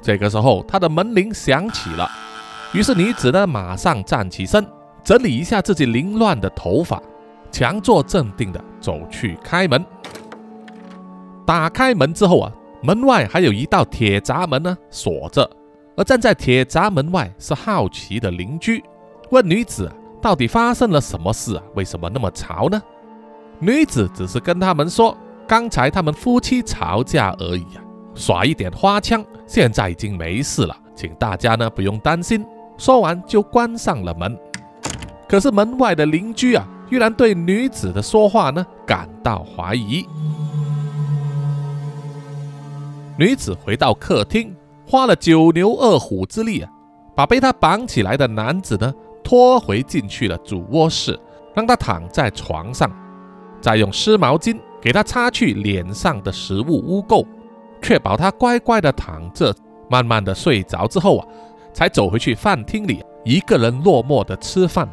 [0.01, 2.09] 这个时候，她的门铃响起了，
[2.73, 4.65] 于是女子呢马上站起身，
[5.03, 7.01] 整理一下自己凌乱的头发，
[7.51, 9.83] 强作镇定的走去开门。
[11.45, 15.49] 打开门之后啊，门外还有一道铁闸门呢，锁着。
[15.95, 18.83] 而站在铁闸门外是好奇的邻居，
[19.31, 19.91] 问女子
[20.27, 21.63] 到底发生了什么事啊？
[21.73, 22.83] 为什么那么吵呢？
[23.59, 25.15] 女子只是跟他们说，
[25.47, 27.79] 刚才他们夫妻吵架而已啊，
[28.13, 32.45] 耍一点花腔，现在已经没事了，请大家呢不用担心。
[32.77, 34.37] 说完就关上了门。
[35.29, 40.05] 可是门外的邻居啊，居然对女子的说话呢感到怀疑。
[43.17, 44.53] 女子回到客厅，
[44.85, 46.69] 花了九牛二虎之力啊，
[47.15, 48.93] 把被她绑起来的男子呢
[49.27, 51.19] 拖回进去了主卧室，
[51.53, 52.89] 让他躺在床上，
[53.59, 57.27] 再用湿毛巾给他擦去脸上的食物污垢，
[57.81, 59.53] 确保他乖乖的躺着，
[59.89, 61.27] 慢慢的睡着之后啊，
[61.73, 64.87] 才走回去饭厅里，一个人落寞的吃饭。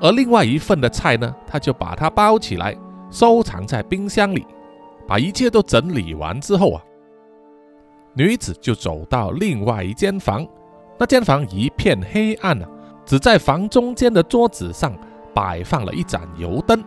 [0.00, 2.78] 而另外一份的菜呢，他就把它包起来，
[3.10, 4.46] 收藏在冰箱里，
[5.08, 6.80] 把一切都整理完之后啊。
[8.14, 10.46] 女子就走到另外一间房，
[11.00, 12.68] 那间房一片黑暗啊，
[13.06, 14.92] 只在房中间的桌子上
[15.32, 16.84] 摆放了一盏油灯。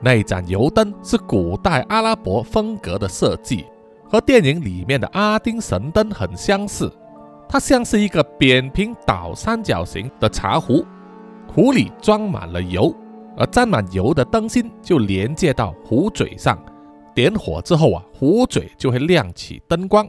[0.00, 3.66] 那盏油灯是古代阿拉伯风格的设计，
[4.08, 6.90] 和电影里面的阿丁神灯很相似，
[7.46, 10.82] 它像是一个扁平倒三角形的茶壶，
[11.52, 12.94] 壶里装满了油，
[13.36, 16.58] 而沾满油的灯芯就连接到壶嘴上，
[17.14, 20.08] 点火之后啊，壶嘴就会亮起灯光。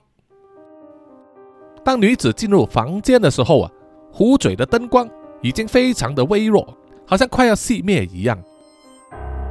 [1.83, 3.71] 当女子进入房间的时候啊，
[4.11, 5.09] 壶嘴的灯光
[5.41, 6.67] 已经非常的微弱，
[7.07, 8.37] 好像快要熄灭一样。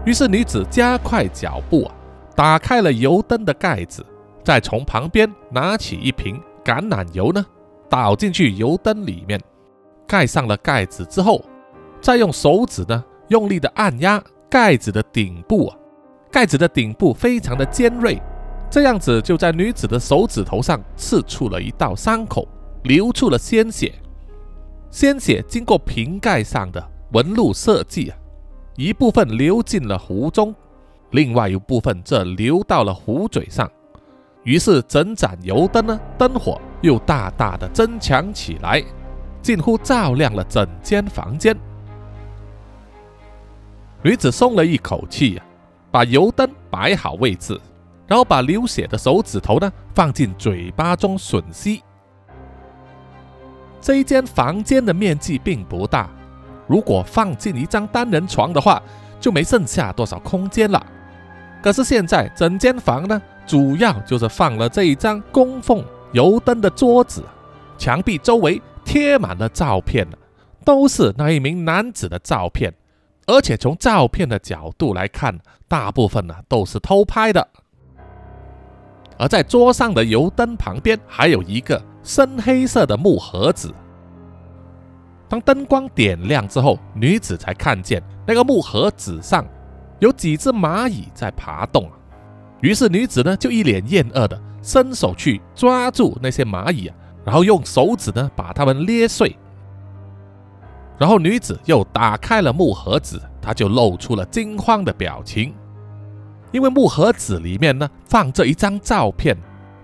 [0.06, 1.94] 于是女子加快脚步啊，
[2.34, 4.04] 打开了油灯的盖子，
[4.44, 7.44] 再从旁边拿起一瓶橄榄油呢，
[7.88, 9.40] 倒进去油灯里面，
[10.06, 11.44] 盖上了盖子之后，
[12.00, 15.76] 再用手指呢用力的按压盖子的顶部啊，
[16.30, 18.20] 盖子的顶部非常的尖锐，
[18.70, 22.48] 这样子就在女子的手指头上刺出了一道伤口，
[22.84, 23.92] 流出了鲜血，
[24.90, 28.16] 鲜血经过瓶盖上的纹路设计啊。
[28.76, 30.54] 一部分流进了壶中，
[31.10, 33.70] 另外一部分则流到了壶嘴上，
[34.42, 38.82] 于是整盏油灯呢，灯火又大大的增强起来，
[39.42, 41.54] 近乎照亮了整间房间。
[44.02, 45.44] 女子松了一口气呀，
[45.90, 47.60] 把油灯摆好位置，
[48.06, 51.82] 然后把流血的手指头呢放进嘴巴中吮吸。
[53.80, 56.10] 这一间房间的面积并不大。
[56.66, 58.80] 如果放进一张单人床的话，
[59.18, 60.84] 就没剩下多少空间了。
[61.62, 67.24] 可是现在整间房呢，主要就是放了这一张供奉油灯的桌子，
[67.76, 70.06] 墙壁周围贴满了照片
[70.64, 72.72] 都是那一名男子的照片，
[73.26, 75.38] 而且从照片的角度来看，
[75.68, 77.48] 大部分呢都是偷拍的。
[79.18, 83.72] 而在桌上的油灯旁边，还有一个深黑色的木盒子。
[85.28, 89.46] 当灯光点亮之后，女子才看见那个木盒子上
[90.00, 91.88] 有几只蚂蚁在爬动。
[92.60, 99.36] 于是女子呢就一脸厌恶的伸手去抓住那些蚂蚁啊，然后用手指呢把它们捏碎。
[100.98, 105.54] 然后女子又打开了木盒子，她就露出了惊慌的表情，
[106.52, 109.34] 因为木盒子里面呢放着一张照片，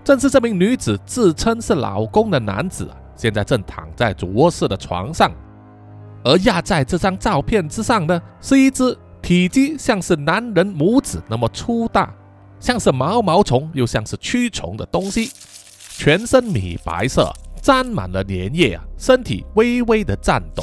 [0.06, 2.88] 正是这名女子自称是老公的男子。
[3.16, 5.32] 现在正躺在主卧室的床上，
[6.22, 12.14] 而压在这张照片之上的，是一只体积像是男人拇指那么粗大，
[12.60, 15.32] 像是毛毛虫又像是蛆虫的东西，
[15.90, 17.28] 全身米白色，
[17.60, 20.62] 沾满了粘液啊，身体微微的颤抖，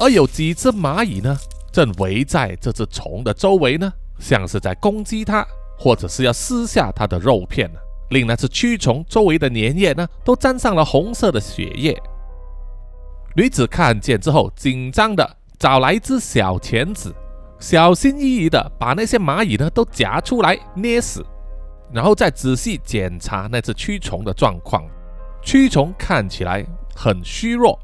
[0.00, 1.38] 而有几只蚂蚁呢，
[1.70, 5.46] 正围在这只虫的周围呢，像是在攻击它，
[5.78, 7.78] 或者是要撕下它的肉片呢。
[8.10, 12.00] 令那只蛆虫周围的粘液呢，都沾上了红色的血液。
[13.34, 17.14] 女子看见之后，紧张的找来一只小钳子，
[17.58, 21.24] 小心翼翼的把那些蚂蚁呢都夹出来捏死，
[21.92, 24.84] 然后再仔细检查那只蛆虫的状况。
[25.42, 27.78] 蛆虫看起来很虚弱，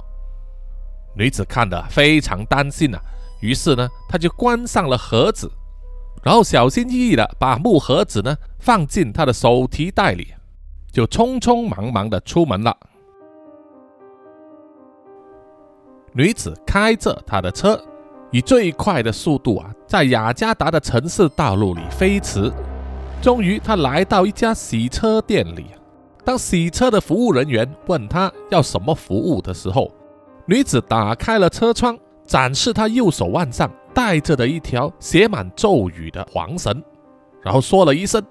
[1.15, 3.01] 女子看得非常担心啊，
[3.41, 5.51] 于是呢，她就关上了盒子。
[6.23, 10.29] 然后小心翼翼的把木盒子呢放进他的手提袋里，
[10.93, 12.77] 就匆匆忙忙的出门了。
[16.15, 17.83] 女子开着她的车，
[18.31, 22.53] 以最快的速度啊，在雅加达的城市道路里飞驰。
[23.23, 25.67] 终于，她来到一家洗车店里。
[26.25, 29.91] 当洗车的服务人员问她要什么服务的时候，
[30.45, 33.71] 女子打开了车窗，展示她右手腕上。
[33.94, 36.83] 带着的一条写满咒语的黄绳，
[37.42, 38.22] 然后说了一声：“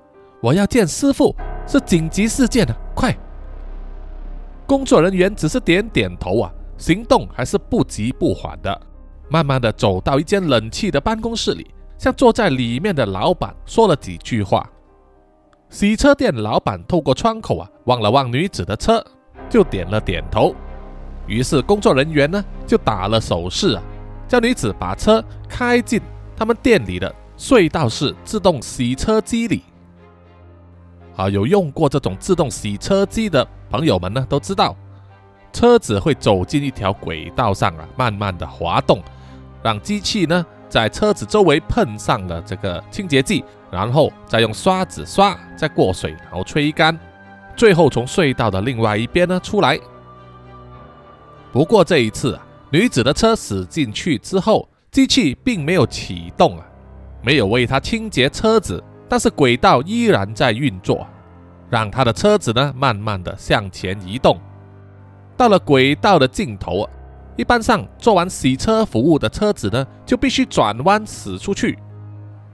[0.42, 1.36] 我要见师傅，
[1.68, 3.16] 是紧急事件啊，快！”
[4.68, 8.82] 工作人员只是点点头啊，行动还是不急不缓的，
[9.30, 14.68] 慢慢的走到一间冷气的办公室里，向坐在里面的老板说了几句话。
[15.70, 19.04] 洗车店老板透过窗口啊，望了望女子的车，
[19.50, 20.56] 就点了点头。
[21.28, 23.84] 于是工作人员呢，就打了手势啊。
[24.32, 26.00] 叫女子把车开进
[26.38, 29.62] 他们店里的隧道式自动洗车机里。
[31.18, 34.74] 啊，有用过这种自动洗车机的朋友们呢，都知道，
[35.52, 39.04] 车子会走进一条轨道上啊，慢慢的滑动，
[39.62, 46.98] 让机器呢在车子周围喷上了这个清洁剂，然后再用刷子刷，再过水，然后吹干，
[47.54, 49.78] 最后从隧道的另外一边呢出来。
[51.52, 52.48] 不过这一次啊。
[52.74, 56.66] 女子的车驶进去之后，机器并没有启动啊，
[57.22, 61.06] 没有为她清洁车子，但是轨道依然在运作，
[61.70, 64.40] 让她的车子呢慢慢的向前移动。
[65.36, 66.90] 到了轨道的尽头啊，
[67.36, 71.78] 一般上做完洗车服务的车子呢就必须转弯驶出去。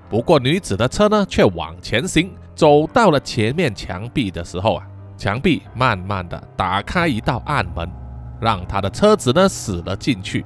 [0.10, 7.88] 不过女子的车呢却往前行，走到了前面墙壁的时候啊，墙壁慢慢的打开一道暗门，
[8.40, 10.46] 让他的车子呢驶了进去。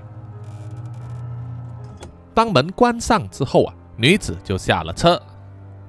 [2.34, 5.22] 当门关上之后啊，女子就下了车。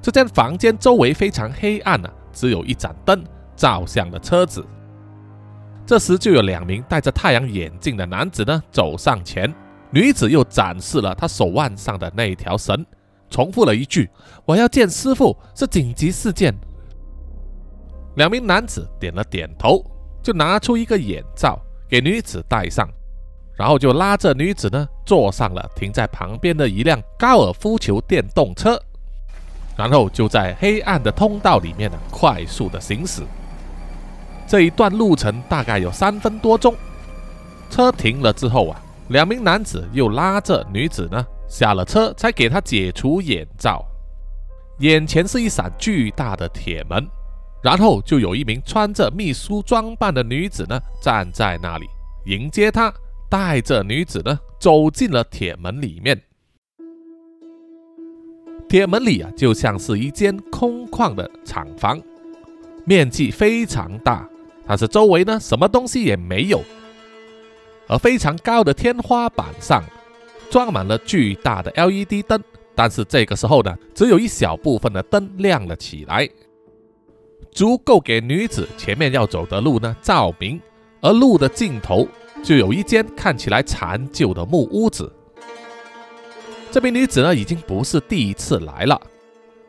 [0.00, 3.22] 这间房间周围非常黑暗啊，只有一盏灯
[3.54, 4.64] 照向了车子。
[5.86, 9.52] 这时就有两名戴着太阳眼镜的男子呢走上前，
[9.90, 12.84] 女子又展示了她手腕上的那条绳，
[13.30, 14.10] 重复了一句
[14.44, 16.52] ：“我要见师傅，是紧急事件。”
[18.16, 19.84] 两名男子点了点头，
[20.22, 21.58] 就拿出一个眼罩
[21.92, 22.88] 给女子戴上，
[23.54, 28.82] 然后就拉着女子呢坐上了停在旁边的一辆高尔夫球电动车。
[29.76, 33.20] 然后就在黑暗的通道里面呢，快速的行驶。
[34.46, 36.74] 这一段路程大概有三分多钟。
[37.68, 43.84] 车停了之后啊，两名男子又拉着女子呢下了车，才给她解除眼罩。
[44.78, 47.06] 眼前是一扇巨大的铁门，
[47.62, 51.86] 然后就有一名穿着秘书装扮的女子呢站在那里
[52.26, 52.92] 迎接他，
[53.30, 56.20] 带着女子呢走进了铁门里面。
[58.68, 62.00] 铁门里啊，就像是一间空旷的厂房，
[62.84, 64.28] 面积非常大，
[64.66, 66.62] 但是周围呢什么东西也没有。
[67.88, 69.84] 而非常高的天花板上
[70.48, 72.42] 装满了巨大的 LED 灯，
[72.74, 76.26] 但是这个时候呢，只有一小部分的灯亮了起来，
[77.52, 80.60] 足够给女子前面要走的路呢照明。
[81.00, 82.06] 而路的尽头
[82.44, 85.12] 就有一间看起来残旧的木屋子。
[86.70, 89.00] 这名女子呢，已经不是第一次来了，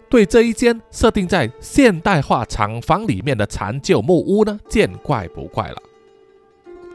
[0.07, 5.81] 对这一间设定在现代化厂房里面的残旧木屋呢，见怪不怪了。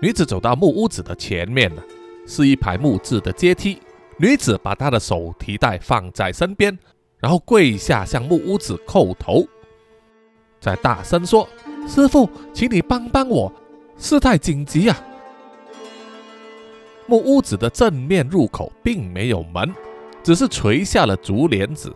[0.00, 1.82] 女子走到木屋子的前面呢，
[2.24, 3.78] 是一排木质的阶梯。
[4.18, 6.78] 女子把她的手提袋放在身边，
[7.18, 9.44] 然后跪下向木屋子叩头，
[10.60, 11.48] 在大声说
[11.88, 13.52] ：“师傅，请你帮帮我，
[13.96, 14.98] 事态紧急啊！”
[17.06, 19.74] 木屋子的正面入口并没有门。
[20.20, 21.94] 只是垂下了竹帘子，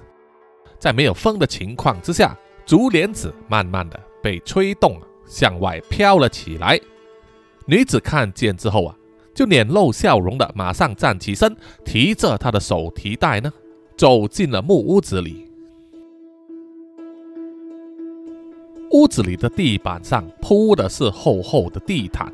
[0.78, 2.34] 在没有风的情况之下，
[2.64, 6.80] 竹帘子慢慢的被吹动，向外飘了起来。
[7.66, 8.96] 女子看见之后啊，
[9.34, 11.54] 就脸露笑容的，马上站起身，
[11.84, 13.52] 提着她的手提袋呢，
[13.98, 15.51] 走进了木屋子里。
[18.92, 22.32] 屋子里的地板上铺的是厚厚的地毯。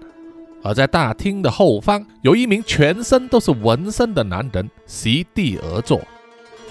[0.62, 6.00] 而在大厅的后方，有一名全身都是纹身的男人席地而坐，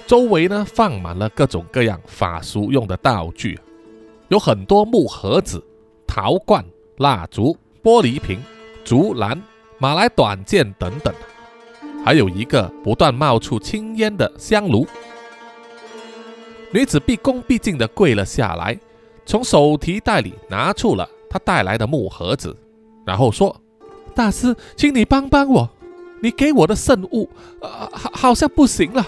[0.06, 3.58] 周围呢放满了各种各样法术用的道具，
[4.28, 5.64] 有很多木盒子、
[6.06, 6.64] 陶罐、
[6.98, 8.44] 蜡烛、玻璃瓶、
[8.84, 9.42] 竹篮、
[9.80, 11.14] 马来短剑等等，
[12.04, 14.86] 还有一个不断冒出青烟的香炉。
[16.74, 18.78] 女子毕恭毕敬地跪了下来，
[19.28, 22.58] 从手提袋里拿出了他带来的木盒子，
[23.06, 23.56] 然后说。
[24.16, 25.70] 大师，请你帮帮我，
[26.24, 27.30] 你给我的圣物，
[27.62, 29.06] 呃，好，好像不行了。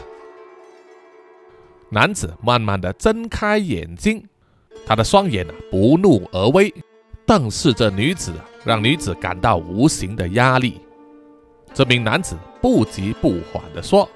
[1.90, 4.24] 男子慢慢的睁开眼睛，
[4.86, 6.72] 他的双眼啊不怒而威，
[7.26, 8.32] 瞪视着女子，
[8.64, 10.80] 让女子感到无形的压力。
[11.74, 14.08] 这名男子不急不缓的说：“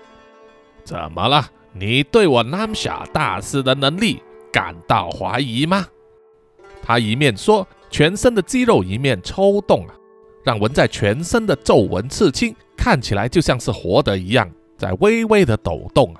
[0.85, 1.49] 怎么了？
[1.71, 5.87] 你对我南夏大师的能力感到怀疑吗？”
[6.85, 9.95] 他一面说，全身的肌肉一面抽动啊。
[10.43, 16.19] 让纹在全身的皱纹刺青看起来就像是活的一样，在微微的抖动啊！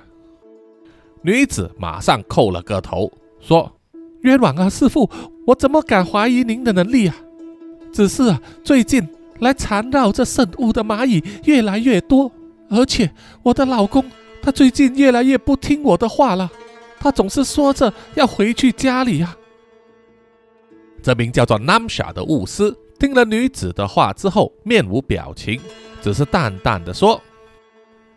[1.20, 3.70] 女子马上叩了个头，说
[4.24, 5.10] ：“冤枉啊，师傅，
[5.46, 7.14] 我怎么敢怀疑您的能力啊？
[7.92, 9.06] 只是啊，最近
[9.40, 12.32] 来缠绕这圣物的蚂蚁越来越多，
[12.70, 13.10] 而且
[13.42, 14.02] 我的老公
[14.40, 16.50] 他最近越来越不听我的话了，
[16.98, 19.36] 他总是说着要回去家里呀。”
[21.04, 22.74] 这名叫做 Namsha 的巫师。
[22.98, 25.60] 听了女子的话之后，面无表情，
[26.00, 27.20] 只是淡淡的说：“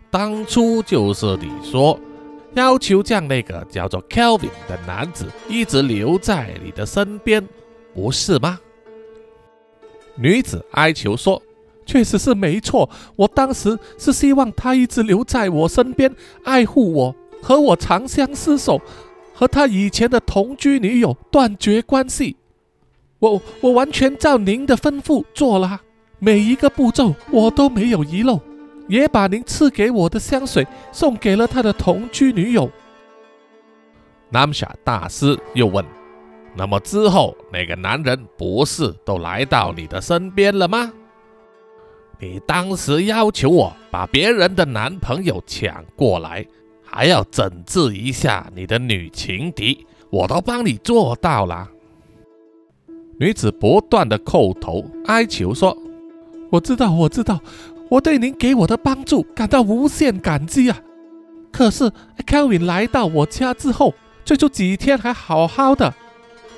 [0.10, 2.00] 当初就是你说
[2.54, 7.46] 要求将那个叫做 Kelvin 的男子一直留在你的身边，
[7.94, 8.58] 不是吗？”
[10.16, 11.42] 女子哀求说
[11.86, 16.16] ：“确实是没错，我当时是希望他一直留在我身边，
[16.46, 18.80] 爱护我，和我长相厮守，
[19.34, 22.38] 和他以前的同居女友断绝关系。”
[23.20, 25.82] 我我完全照您的吩咐做了，
[26.20, 28.40] 每一个步骤我都没有遗漏，
[28.88, 32.70] 也把您赐给我的香水送给了他的同居女友。
[34.30, 35.84] 南夏大师又问
[36.56, 40.94] ：“那么之后那个男人不是都来到你的身边了吗？
[42.20, 46.46] 你当时要求我把别人的男朋友抢过来，
[46.84, 51.68] 还要整治一下你的女情敌，我都帮你做到了。”
[53.20, 55.76] 女子不断的叩头哀求说
[56.52, 57.40] ：“我知道，我知道，
[57.90, 60.80] 我对您给我的帮助感到无限感激啊！
[61.52, 61.92] 可是
[62.28, 65.96] Kelvin 来到我家之后，最初几天还好好的，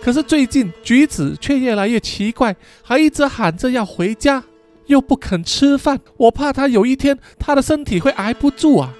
[0.02, 4.44] 可是最近举止却越来越奇怪，还一直喊着要回家，
[4.88, 6.02] 又不肯吃饭。
[6.18, 8.94] 我怕他有一天他的身体会挨不住啊！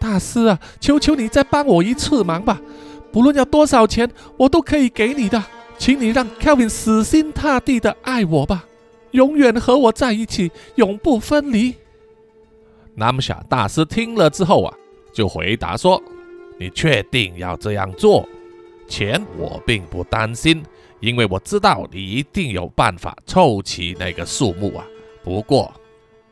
[0.00, 2.60] 大师啊，求求你再帮我一次忙吧，
[3.12, 5.40] 不论要多少钱，我都可以给你的。”
[5.78, 8.64] 请你让 Kevin 死心塌地的爱我吧，
[9.12, 11.74] 永远和我在一起，永不分离。
[12.94, 14.74] 南姆夏大师听了之后啊，
[15.12, 16.02] 就回答说
[16.58, 18.26] ：“你确定要这样做？
[18.88, 20.64] 钱我并不担心，
[21.00, 24.84] 因为我知道你一定有办法凑齐那个数目啊。
[25.22, 25.72] 不过，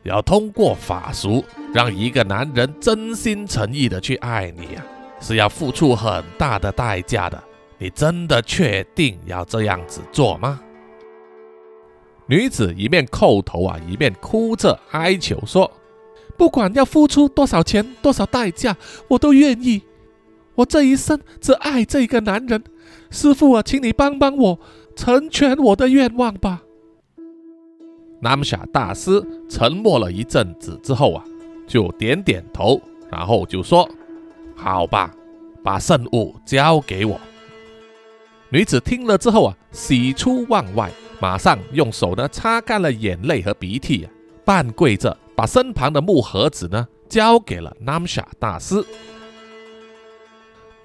[0.03, 4.83] 要通过法术让一个男人真心诚意的去爱你啊，
[5.21, 7.41] 是要付出很大的代价的。”
[7.77, 10.61] 你真的确定要这样子做吗？
[12.27, 15.69] 女子一面叩头啊，一面哭着哀求说
[16.37, 18.75] ：“不管要付出多少钱、多少代价，
[19.09, 19.83] 我都愿意。
[20.55, 22.63] 我这一生只爱这个男人。
[23.11, 24.59] 师傅啊，请你帮帮我，
[24.95, 26.63] 成全我的愿望吧。”
[28.21, 31.23] 南夏大师沉默了一阵子之后啊，
[31.67, 33.87] 就点点头，然后就说
[34.55, 35.13] ：“好吧，
[35.63, 37.19] 把圣物交给我。”
[38.55, 40.89] 女子听了之后啊，喜出望外，
[41.19, 44.11] 马上用手呢擦干了眼泪和鼻涕啊，
[44.45, 48.81] 半跪着把身旁的木盒子呢交给了 Namsha 大师。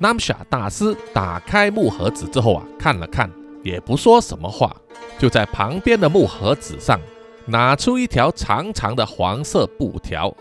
[0.01, 3.31] Namsha 大师打开木盒子之后啊，看了看，
[3.63, 4.75] 也不说什么话，
[5.21, 7.01] 就在旁边的木盒子上
[7.47, 10.37] 拿出一条长长的黄色布条，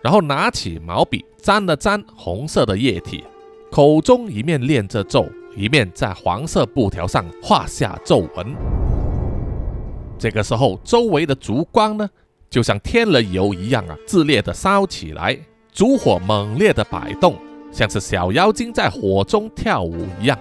[0.00, 3.24] 然后拿起毛笔沾了沾红色的液体，
[3.68, 5.28] 口中一面念着咒。
[5.58, 8.54] 一面在黄色布条上画下皱纹。
[10.16, 12.08] 这个时候，周围的烛光呢，
[12.48, 15.36] 就像添了油一样啊，炽烈的烧起来，
[15.72, 17.36] 烛火猛烈的摆动，
[17.72, 20.38] 像是小妖精在火中跳舞一样。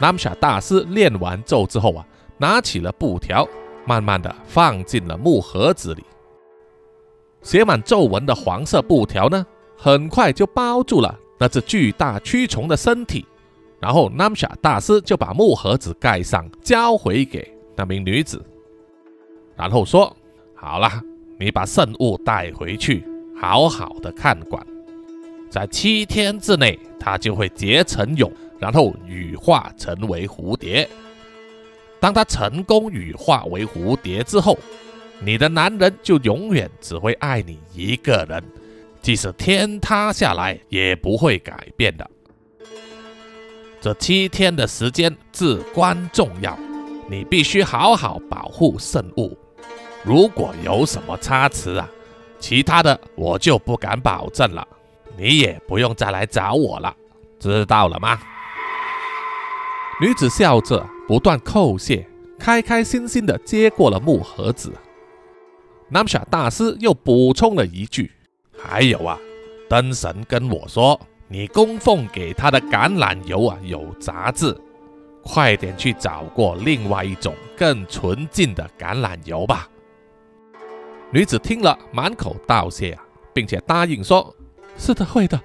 [0.00, 2.04] 南夏大师念完咒之后啊，
[2.38, 3.48] 拿起了布条，
[3.86, 6.02] 慢慢的放进了木盒子里。
[7.40, 9.46] 写满皱纹的黄色布条呢，
[9.78, 13.24] 很快就包住了那只巨大蛆虫的身体。
[13.82, 18.40] 然后 Namsha 大师就把木盒子盖上，交回给那名女子，
[19.56, 20.16] 然后说
[20.54, 20.88] ：“好了，
[21.36, 23.04] 你把圣物带回去，
[23.36, 24.64] 好好的看管。
[25.50, 28.30] 在七天之内，它就会结成蛹，
[28.60, 30.88] 然后羽化成为蝴蝶。
[31.98, 34.56] 当它成功羽化为蝴蝶之后，
[35.18, 38.40] 你的男人就永远只会爱你一个人，
[39.02, 42.08] 即使天塌下来也不会改变的。”
[43.82, 46.56] 这七天的时间至关重要，
[47.10, 49.36] 你必须好好保护圣物。
[50.04, 51.90] 如果有什么差池啊，
[52.38, 54.64] 其他的我就不敢保证了。
[55.16, 56.94] 你也不用再来找我了，
[57.40, 58.20] 知道了吗？
[60.00, 62.06] 女子笑着，不断叩谢，
[62.38, 64.72] 开开心心的接过了木盒子。
[65.88, 68.12] 南夏大师又补充了一句
[68.56, 69.18] ：“还有啊，
[69.68, 71.00] 灯神跟我说。”
[71.32, 74.54] 你供奉给他的橄榄油啊，有杂质，
[75.24, 79.66] 快点去找过另外一种更纯净的橄榄油吧。
[81.10, 83.02] 女子听了，满口道谢啊，
[83.32, 84.36] 并且答应说
[84.76, 85.40] ：“是的，会的，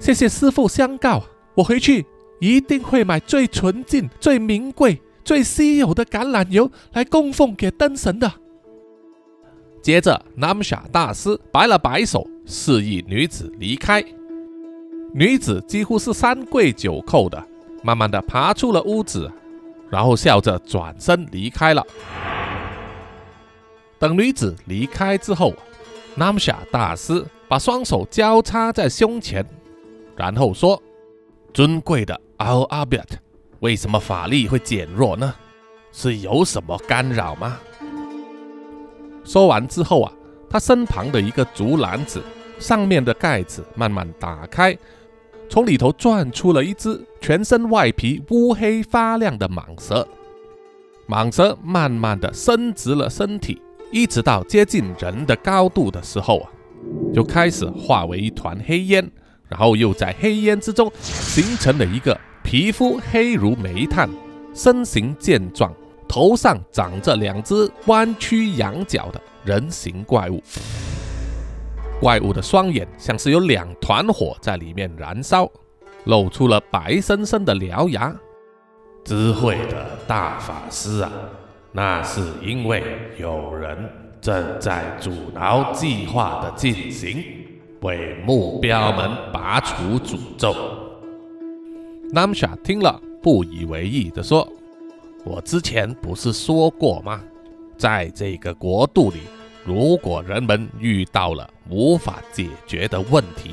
[0.00, 1.22] 谢谢师傅相告，
[1.54, 2.06] 我回去
[2.40, 8.32] 一定会买最纯净、最名贵、最稀有的橄榄油来供奉给灯神的。”
[9.84, 14.02] 接着，南夏大师摆了摆手，示意女子离开。
[15.12, 17.42] 女子几乎是三跪九叩的，
[17.82, 19.30] 慢慢的爬出了屋子，
[19.88, 21.84] 然后笑着转身离开了。
[23.98, 25.54] 等女子离开之后，
[26.14, 29.44] 南夏大师把双手交叉在胸前，
[30.14, 30.82] 然后说
[31.54, 33.16] ：“尊贵的奥阿比特，
[33.60, 35.34] 为什么法力会减弱呢？
[35.92, 37.58] 是有什么干扰吗？”
[39.24, 40.12] 说完之后啊，
[40.50, 42.22] 他身旁的一个竹篮子
[42.58, 44.76] 上面的盖子慢慢打开。
[45.48, 50.06] 从里头钻出了一只全身外皮乌黑发亮的蟒蛇，
[51.08, 56.50] 蟒蛇慢慢的伸直了身体，一直到接近人的高度的时候啊，
[57.14, 59.10] 就开始化为一团黑烟，
[59.48, 64.10] 然后又在黑烟之中形成了一个皮肤黑如煤炭、
[64.52, 65.72] 身形健壮、
[66.08, 70.42] 头上长着两只弯曲羊角的人形怪物。
[71.98, 75.50] 怪物的双眼像是有两团火在里面燃烧，
[76.04, 78.14] 露出了白生生的獠牙。
[79.02, 81.10] 智慧的大法师啊，
[81.72, 82.82] 那是因为
[83.18, 83.78] 有人
[84.20, 87.24] 正在阻挠计划的进行，
[87.80, 90.54] 为目标们拔除诅咒。
[92.12, 94.46] Namsha 听了，不以为意地说
[95.24, 97.22] ：“我之前不是说过吗？
[97.78, 99.20] 在这个国度里，
[99.64, 103.52] 如果人们遇到了无法解决的问题，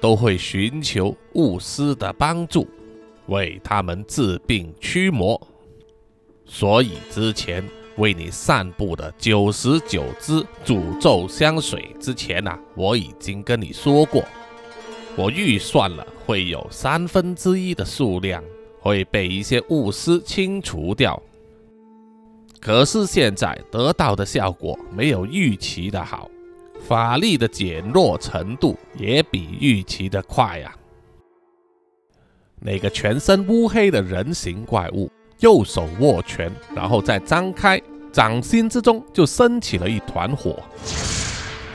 [0.00, 2.66] 都会寻求巫师的帮助，
[3.26, 5.40] 为他们治病驱魔。
[6.46, 7.64] 所以之前
[7.96, 14.24] 为你散布的九十九支诅咒香水之前呐，我已经跟你说过，
[15.16, 18.42] 我预算了会有三分之一的数量
[18.80, 21.20] 会被一些巫师清除掉。
[22.60, 26.28] 可是现在得到的效果没有预期的好。
[26.86, 30.74] 法力的减弱程度也比预期的快呀！
[32.60, 37.80] 那个全身乌黑的人形怪物，右手握拳，然后再张开
[38.12, 40.58] 掌心之中就升起了一团火，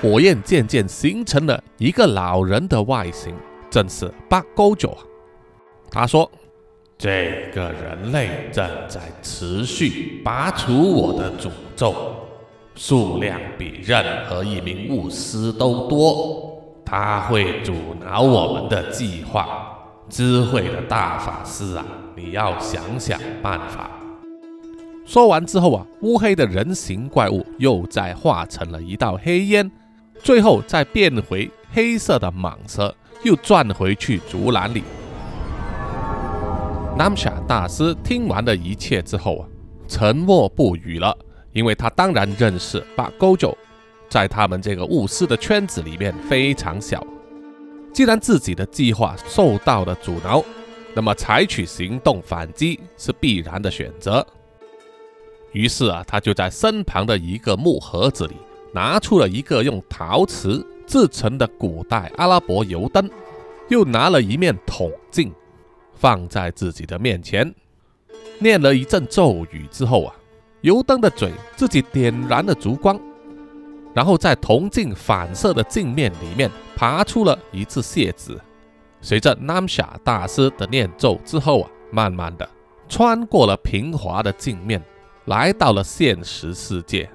[0.01, 3.33] 火焰渐渐形成了一个老人的外形，
[3.69, 4.95] 正是八勾九。
[5.89, 6.29] 他说
[6.97, 12.15] ：“这个人类正在持续拔除我的诅咒。”
[12.75, 17.73] 数量比任何一名巫师都多，他会阻
[18.03, 19.71] 挠我们的计划。
[20.09, 23.89] 智慧的大法师啊，你要想想办法。
[25.05, 29.71] 说完之后啊，乌黑的人形怪物又再化成了一道黑烟，
[30.19, 34.83] 最后再变回黑色的蟒蛇，又转回去竹篮里。
[36.97, 39.47] 南夏大师听完了一切之后啊，
[39.87, 41.17] 沉默不语了。
[41.55, 43.57] 因为他当然认识巴勾九，
[44.09, 47.01] 在他们这个巫师的圈子里面非常小。
[47.93, 50.43] 既然自己的计划受到了阻挠，
[50.93, 54.25] 那么采取行动反击是必然的选择。
[55.53, 58.35] 于是啊，他就在身旁的一个木盒子里
[58.73, 63.09] 拿出了一个用陶瓷制成的古代阿拉伯油灯，
[63.69, 65.33] 又拿了一面铜镜
[65.93, 67.55] 放在自己的面前，
[68.39, 70.13] 念了一阵咒语之后啊。
[70.65, 72.99] 油灯的嘴自己点燃了烛光，
[73.93, 78.41] 然后在铜镜反射的镜面里面爬出了一只蟹子。
[78.99, 82.49] 随着南夏大师的念咒之后啊，慢慢的
[82.89, 84.83] 穿过了平滑的镜面，
[85.25, 87.07] 来到了现实世界。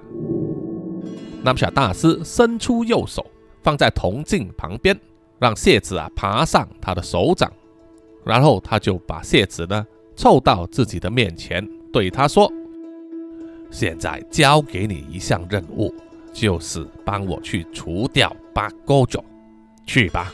[1.43, 3.25] 南夏大师伸出右手
[3.61, 4.97] 放在铜镜旁边，
[5.39, 7.51] 让蟹子啊爬上他的手掌，
[8.23, 9.85] 然后他就把蟹子呢
[10.15, 12.49] 凑到自己的面前，对他说。
[13.71, 15.91] 现在交给你一项任务，
[16.33, 19.23] 就是帮我去除掉八勾脚，
[19.87, 20.31] 去吧。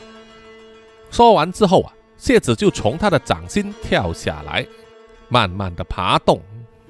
[1.10, 4.66] 说完之后啊，蟹子就从他的掌心跳下来，
[5.28, 6.42] 慢慢的爬动，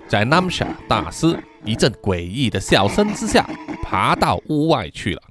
[0.08, 3.48] 在 Namsha 大师一阵诡异的笑声之下，
[3.84, 5.22] 爬到屋外去了。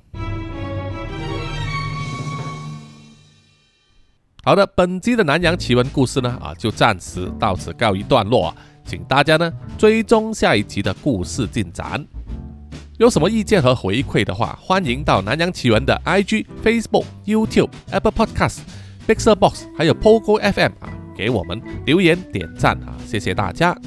[4.43, 8.55] 好的，本集的南洋奇闻故事呢，啊，就暂时到此告一段落。
[8.87, 12.03] 请大家呢追踪下一集的故事进展，
[12.97, 18.59] 有什么意见和回馈的话，欢迎到南洋奇闻的 IG、Facebook、YouTube、Apple Podcasts、
[19.05, 23.77] b i x e r Box 还有 Pogo FM 啊，给我们留言点赞啊，谢谢大家。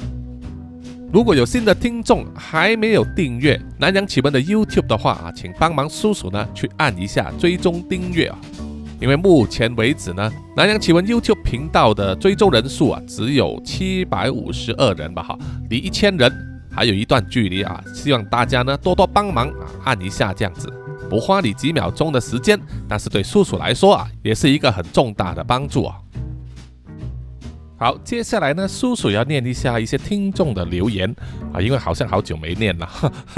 [1.11, 8.39] 如果有新的听众还没有订阅南洋奇闻的 YouTube 的话啊，请帮忙叔叔呢去按一下追踪订阅啊。
[9.01, 15.37] 因为目前为止呢，南阳奇闻 YouTube 频道的追踪人数啊，只有七百五十二人吧，哈，
[15.71, 16.31] 离一千人
[16.71, 20.71] 还有一段距离啊，希望大家呢多多帮忙啊，按一下这样子，
[21.09, 25.97] 不花你几秒钟的时间，但是对叔叔来说啊，也是一个很重大的帮助啊。
[27.81, 31.11] 好，接下来呢，叔叔要念一下一些听众的留言
[31.51, 32.87] 啊，因为好像好久没念了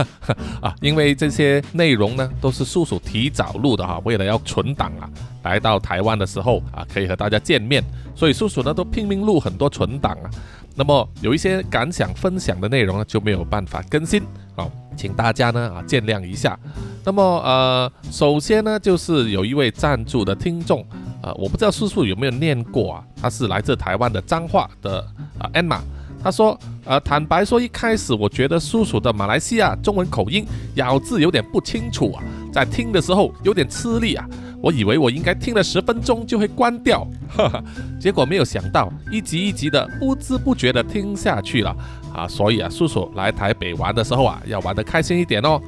[0.59, 5.09] 啊，因为这些内容呢都是叔叔提早录的哈，为了要存档啊，
[5.43, 7.81] 来到台湾的时候啊，可以和大家见面，
[8.13, 10.29] 所以叔叔呢都拼命录很多存档啊。
[10.75, 14.21] 那么有一些感想分享的内容呢就没有办法更新
[14.57, 14.67] 啊，
[14.97, 16.59] 请大家呢啊见谅一下。
[17.05, 20.85] 那么呃，首先呢就是有一位赞助的听众。
[21.23, 23.03] 呃，我不知道叔叔有没有念过啊？
[23.21, 24.99] 他是来自台湾的彰化的
[25.39, 25.79] 啊，Emma。
[26.21, 30.45] 他说，呃，坦白说，一开始我觉得叔叔的马来西亚中文口音
[30.75, 34.25] 咬字有点不清楚啊，在听的时候有点吃力啊。
[34.61, 37.05] 我以为我应该听了十分钟就会关掉，
[37.35, 37.63] 哈哈，
[37.99, 41.75] 结果没有想到一集一集的不知不觉的听下去了
[42.13, 42.25] 啊。
[42.25, 45.61] 所以啊，叔叔来台北玩的时候啊，要玩得开心一点哦。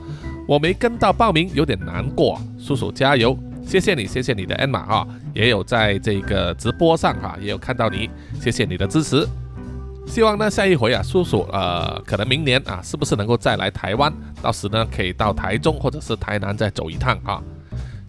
[0.48, 3.38] 我没跟到报名，有点难过，叔叔加油。
[3.68, 8.10] 谢谢你，谢谢你的恩马啊，也有在这个直播上哈，也有看到你，
[8.40, 9.28] 谢谢你的支持。
[10.08, 14.14] 希望呢下一回啊，叔叔呃，可能明年啊，是不是能够再来台湾？
[14.42, 17.42] 到时呢，可以到台中或者是台南再走一趟啊。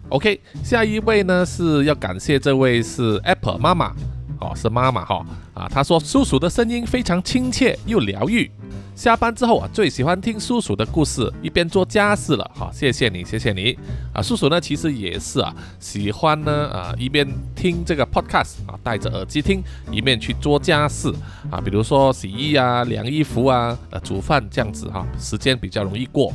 [0.09, 3.91] OK，下一位呢是要感谢这位是 Apple 妈妈
[4.39, 8.49] 哦，是妈妈哈啊，她说叔叔的声音非常亲切又疗愈。
[8.97, 12.49] 下班之后啊，最喜欢听叔叔的故事，一边做家事了。
[12.55, 13.77] 好，谢谢你，谢谢你
[14.11, 14.23] 啊！
[14.23, 21.13] 叔叔呢，其实也是啊，喜欢呢啊，一边听这个 podcast 啊，戴着耳机听，一面去做家事
[21.51, 26.33] 啊，比如说洗衣啊、晾衣服啊、呃煮饭这样子哈，时间比较容易过，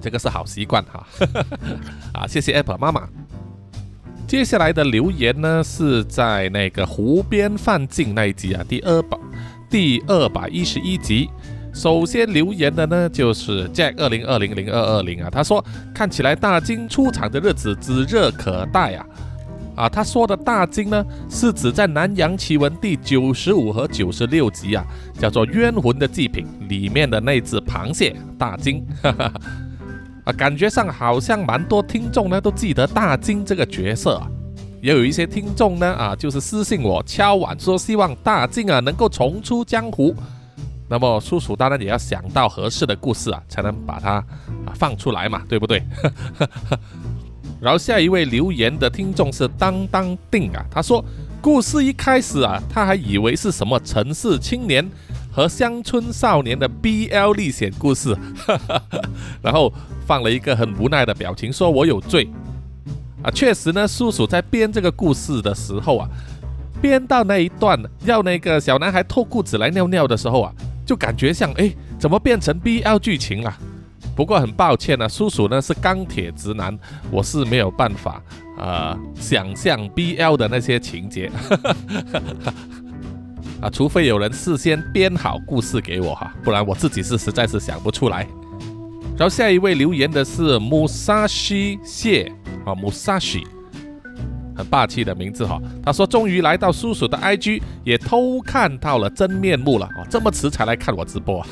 [0.00, 1.04] 这个是好习惯哈。
[2.14, 3.08] 啊，谢谢 Apple 妈妈。
[4.28, 9.18] 接下来的留言呢，是在那个湖边范进那一集啊，第二百
[9.68, 11.28] 第二百一十一集。
[11.74, 15.62] 首先留言的呢，就是 Jack 二零二零零二二零啊，他说
[15.92, 19.04] 看起来大金出场的日子指日可待啊。
[19.76, 24.86] 啊，他说的大金呢，是指在《南洋奇闻》第九十五和九十六集啊，
[25.18, 34.28] 叫做《冤魂的祭品》里面的那只螃蟹大金， 啊，感觉上好像蛮多听众呢都记得大金这个角色啊，
[34.80, 40.14] 也有一些听众呢啊，就是私信我敲碗说希望大金啊能够重出江湖。
[40.86, 44.16] 那么叔叔当然也要想到合适的故事啊，才能把它
[44.66, 45.82] 啊放出来嘛，对不对？
[47.58, 51.02] 然后下一位留言的听众是当当定啊，他说
[51.40, 54.86] 故事一开始啊，他还以为是什么城市青年
[55.32, 58.14] 和乡村少年的 BL 历险故事，
[59.40, 59.72] 然后
[60.06, 62.28] 放了一个很无奈的表情，说我有罪
[63.22, 63.30] 啊。
[63.30, 66.08] 确实呢，叔叔在编这个故事的时候啊，
[66.82, 70.52] 编到那一段要那个小男孩脱裤子来尿尿的时候啊。
[70.84, 73.56] 就感觉像哎，怎么变成 BL 剧情了？
[74.14, 76.78] 不过很抱歉呢，叔叔呢是钢铁直男，
[77.10, 78.22] 我是没有办法
[78.58, 81.30] 呃想象 BL 的那些情节
[83.60, 88.26] 啊，除非有人事先编好故事给我哈，不然我自己是实在是想不出来。
[89.16, 92.30] 然后下一位留言的是 Musashi 谢
[92.64, 93.44] 啊，Musashi。
[94.56, 101.46] 很霸气的名字哈，他说终于来到叔叔的 IG，也偷看到了真面目了哦，这么迟才来看我直播啊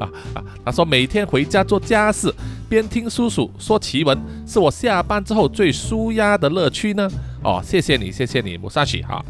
[0.00, 0.42] 啊！
[0.64, 2.34] 他说每天回家做家事，
[2.68, 7.08] 边听叔叔说奇闻，是我下班之后最舒压的乐趣呢。
[7.42, 9.22] 哦，谢谢你，谢谢你，木沙喜哈，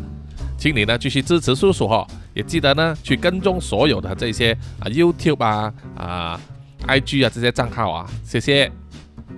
[0.57, 6.41] 请你呢继续支持叔叔哈，也记得呢去跟踪所有的这些啊 YouTube 啊啊
[6.87, 8.71] IG 啊这些账号啊，谢谢。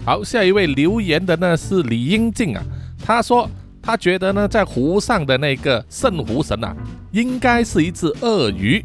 [0.04, 2.62] 好，下一位留言的呢是李英静啊，
[3.02, 3.48] 他说。
[3.90, 6.72] 他觉得呢，在湖上的那个圣湖神啊，
[7.10, 8.84] 应该是一只鳄鱼。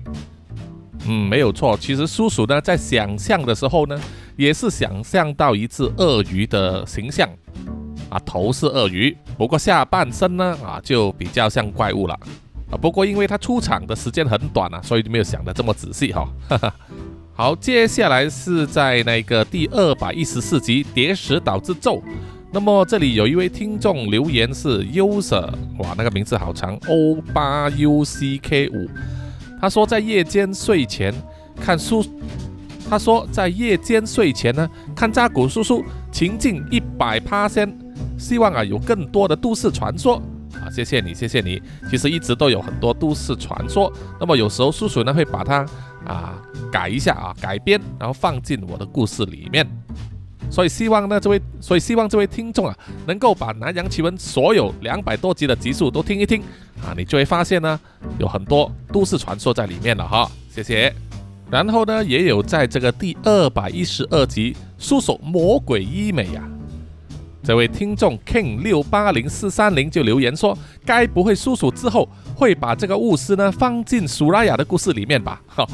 [1.08, 1.78] 嗯，没有错。
[1.78, 4.02] 其实叔叔呢，在想象的时候呢，
[4.36, 7.30] 也是想象到一只鳄鱼的形象。
[8.10, 12.20] 啊，头是鳄鱼，不过下半身呢，啊，就比较像怪物了。
[12.72, 16.28] 啊，不过因为他出场的时间很短啊，所以就没有想的这么仔细哈。
[17.38, 21.98] 好，接下来是在那个第二百一十四集《叠石岛之咒》。
[22.56, 25.44] 那么这里有一位听众留言是 user，
[25.78, 28.90] 哇，那个名字好长，O 八 U C K 五。
[29.60, 31.14] 他说在夜间睡前
[31.60, 32.02] 看书，
[32.90, 35.84] 他说在夜间睡前呢看扎古叔叔，
[36.14, 37.78] 情境一百趴先，
[38.18, 40.16] 希望啊有更多的都市传说
[40.54, 41.62] 啊，谢谢你，谢谢你。
[41.90, 45.66] 其实一直都有很多都市传说，那么有时候叔叔呢会把它
[46.06, 46.42] 啊
[46.72, 49.68] 改一下啊改编，然后放进我的故事里面。
[50.50, 56.42] 所以希望呢，这位，所以希望这位听众啊，能够把《南洋奇闻》所有两百多集的集数都听一听
[56.82, 57.80] 啊，你就会发现呢，
[58.20, 60.30] 有很多都市传说在里面了哈。
[60.50, 60.94] 谢谢。
[61.52, 66.42] 然后呢，也有在这个第二百一十二集叔叔魔鬼医美呀，
[67.44, 75.42] 这位听众 king 六八零四三零就留言说，该不会叔叔之后会把这个巫师呢放进苏拉雅的故事里面吧？
[75.48, 75.68] 哈。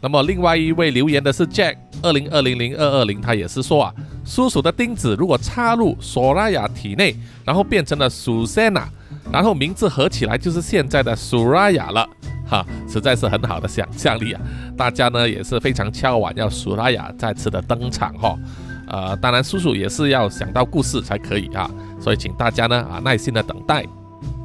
[0.00, 3.94] 那么另外一位留言的是 Jack 二零二零零二二零，他也是说啊，
[4.24, 8.84] 叔叔的钉子如果插入索拉雅体内，然后变成了 Susana，
[9.32, 12.08] 然后名字合起来就是现在的苏拉雅了，
[12.48, 14.40] 哈，实在是很好的想象力啊！
[14.76, 18.38] 大家呢也是非常敲碗要苏拉雅再次的登场哈，
[18.86, 21.68] 呃，当然叔叔也是要想到故事才可以啊，
[22.00, 23.84] 所以请大家呢啊耐心的等待，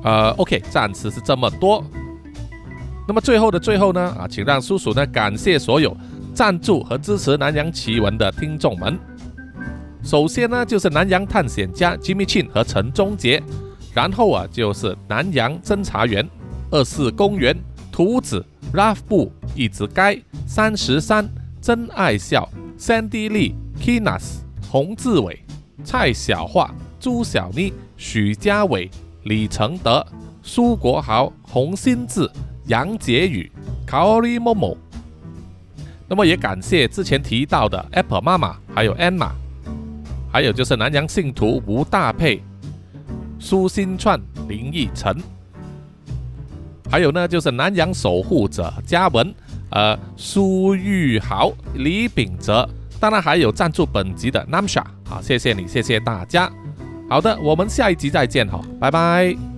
[0.03, 1.83] 呃，OK，暂时是这么多。
[3.07, 5.95] 那么最后的最后呢，啊，请让叔叔呢感谢所有
[6.33, 8.97] 赞助和支持南洋奇闻的听众们。
[10.03, 13.43] 首先呢就是南洋探险家 Jimmy 和陈忠杰，
[13.93, 16.27] 然后啊就是南洋侦查员
[16.71, 17.55] 二四公园
[17.91, 21.29] 图子 Ralph 布一直该三十三
[21.61, 24.39] 真爱笑 Sandy Lee Kinas
[24.69, 25.43] 洪志伟
[25.83, 28.89] 蔡小桦朱小妮许家伟
[29.23, 30.05] 李承德
[30.41, 32.29] 苏国豪洪新志。
[32.67, 33.51] 杨杰宇、
[33.87, 34.77] Kaori Momo。
[36.07, 39.31] 那么也感谢之前提到的 Apple 妈妈，还有 Anna，
[40.31, 42.43] 还有就是南洋信徒吴大佩、
[43.39, 45.15] 苏新串、林奕晨，
[46.91, 49.33] 还有呢就是南洋守护者嘉文、
[49.71, 56.51] 呃苏玉豪、李秉哲，当然还有赞助本集的 Namsha，好，谢谢你，谢谢大家。
[57.09, 59.52] 好的，我们下一集再见哈，拜拜。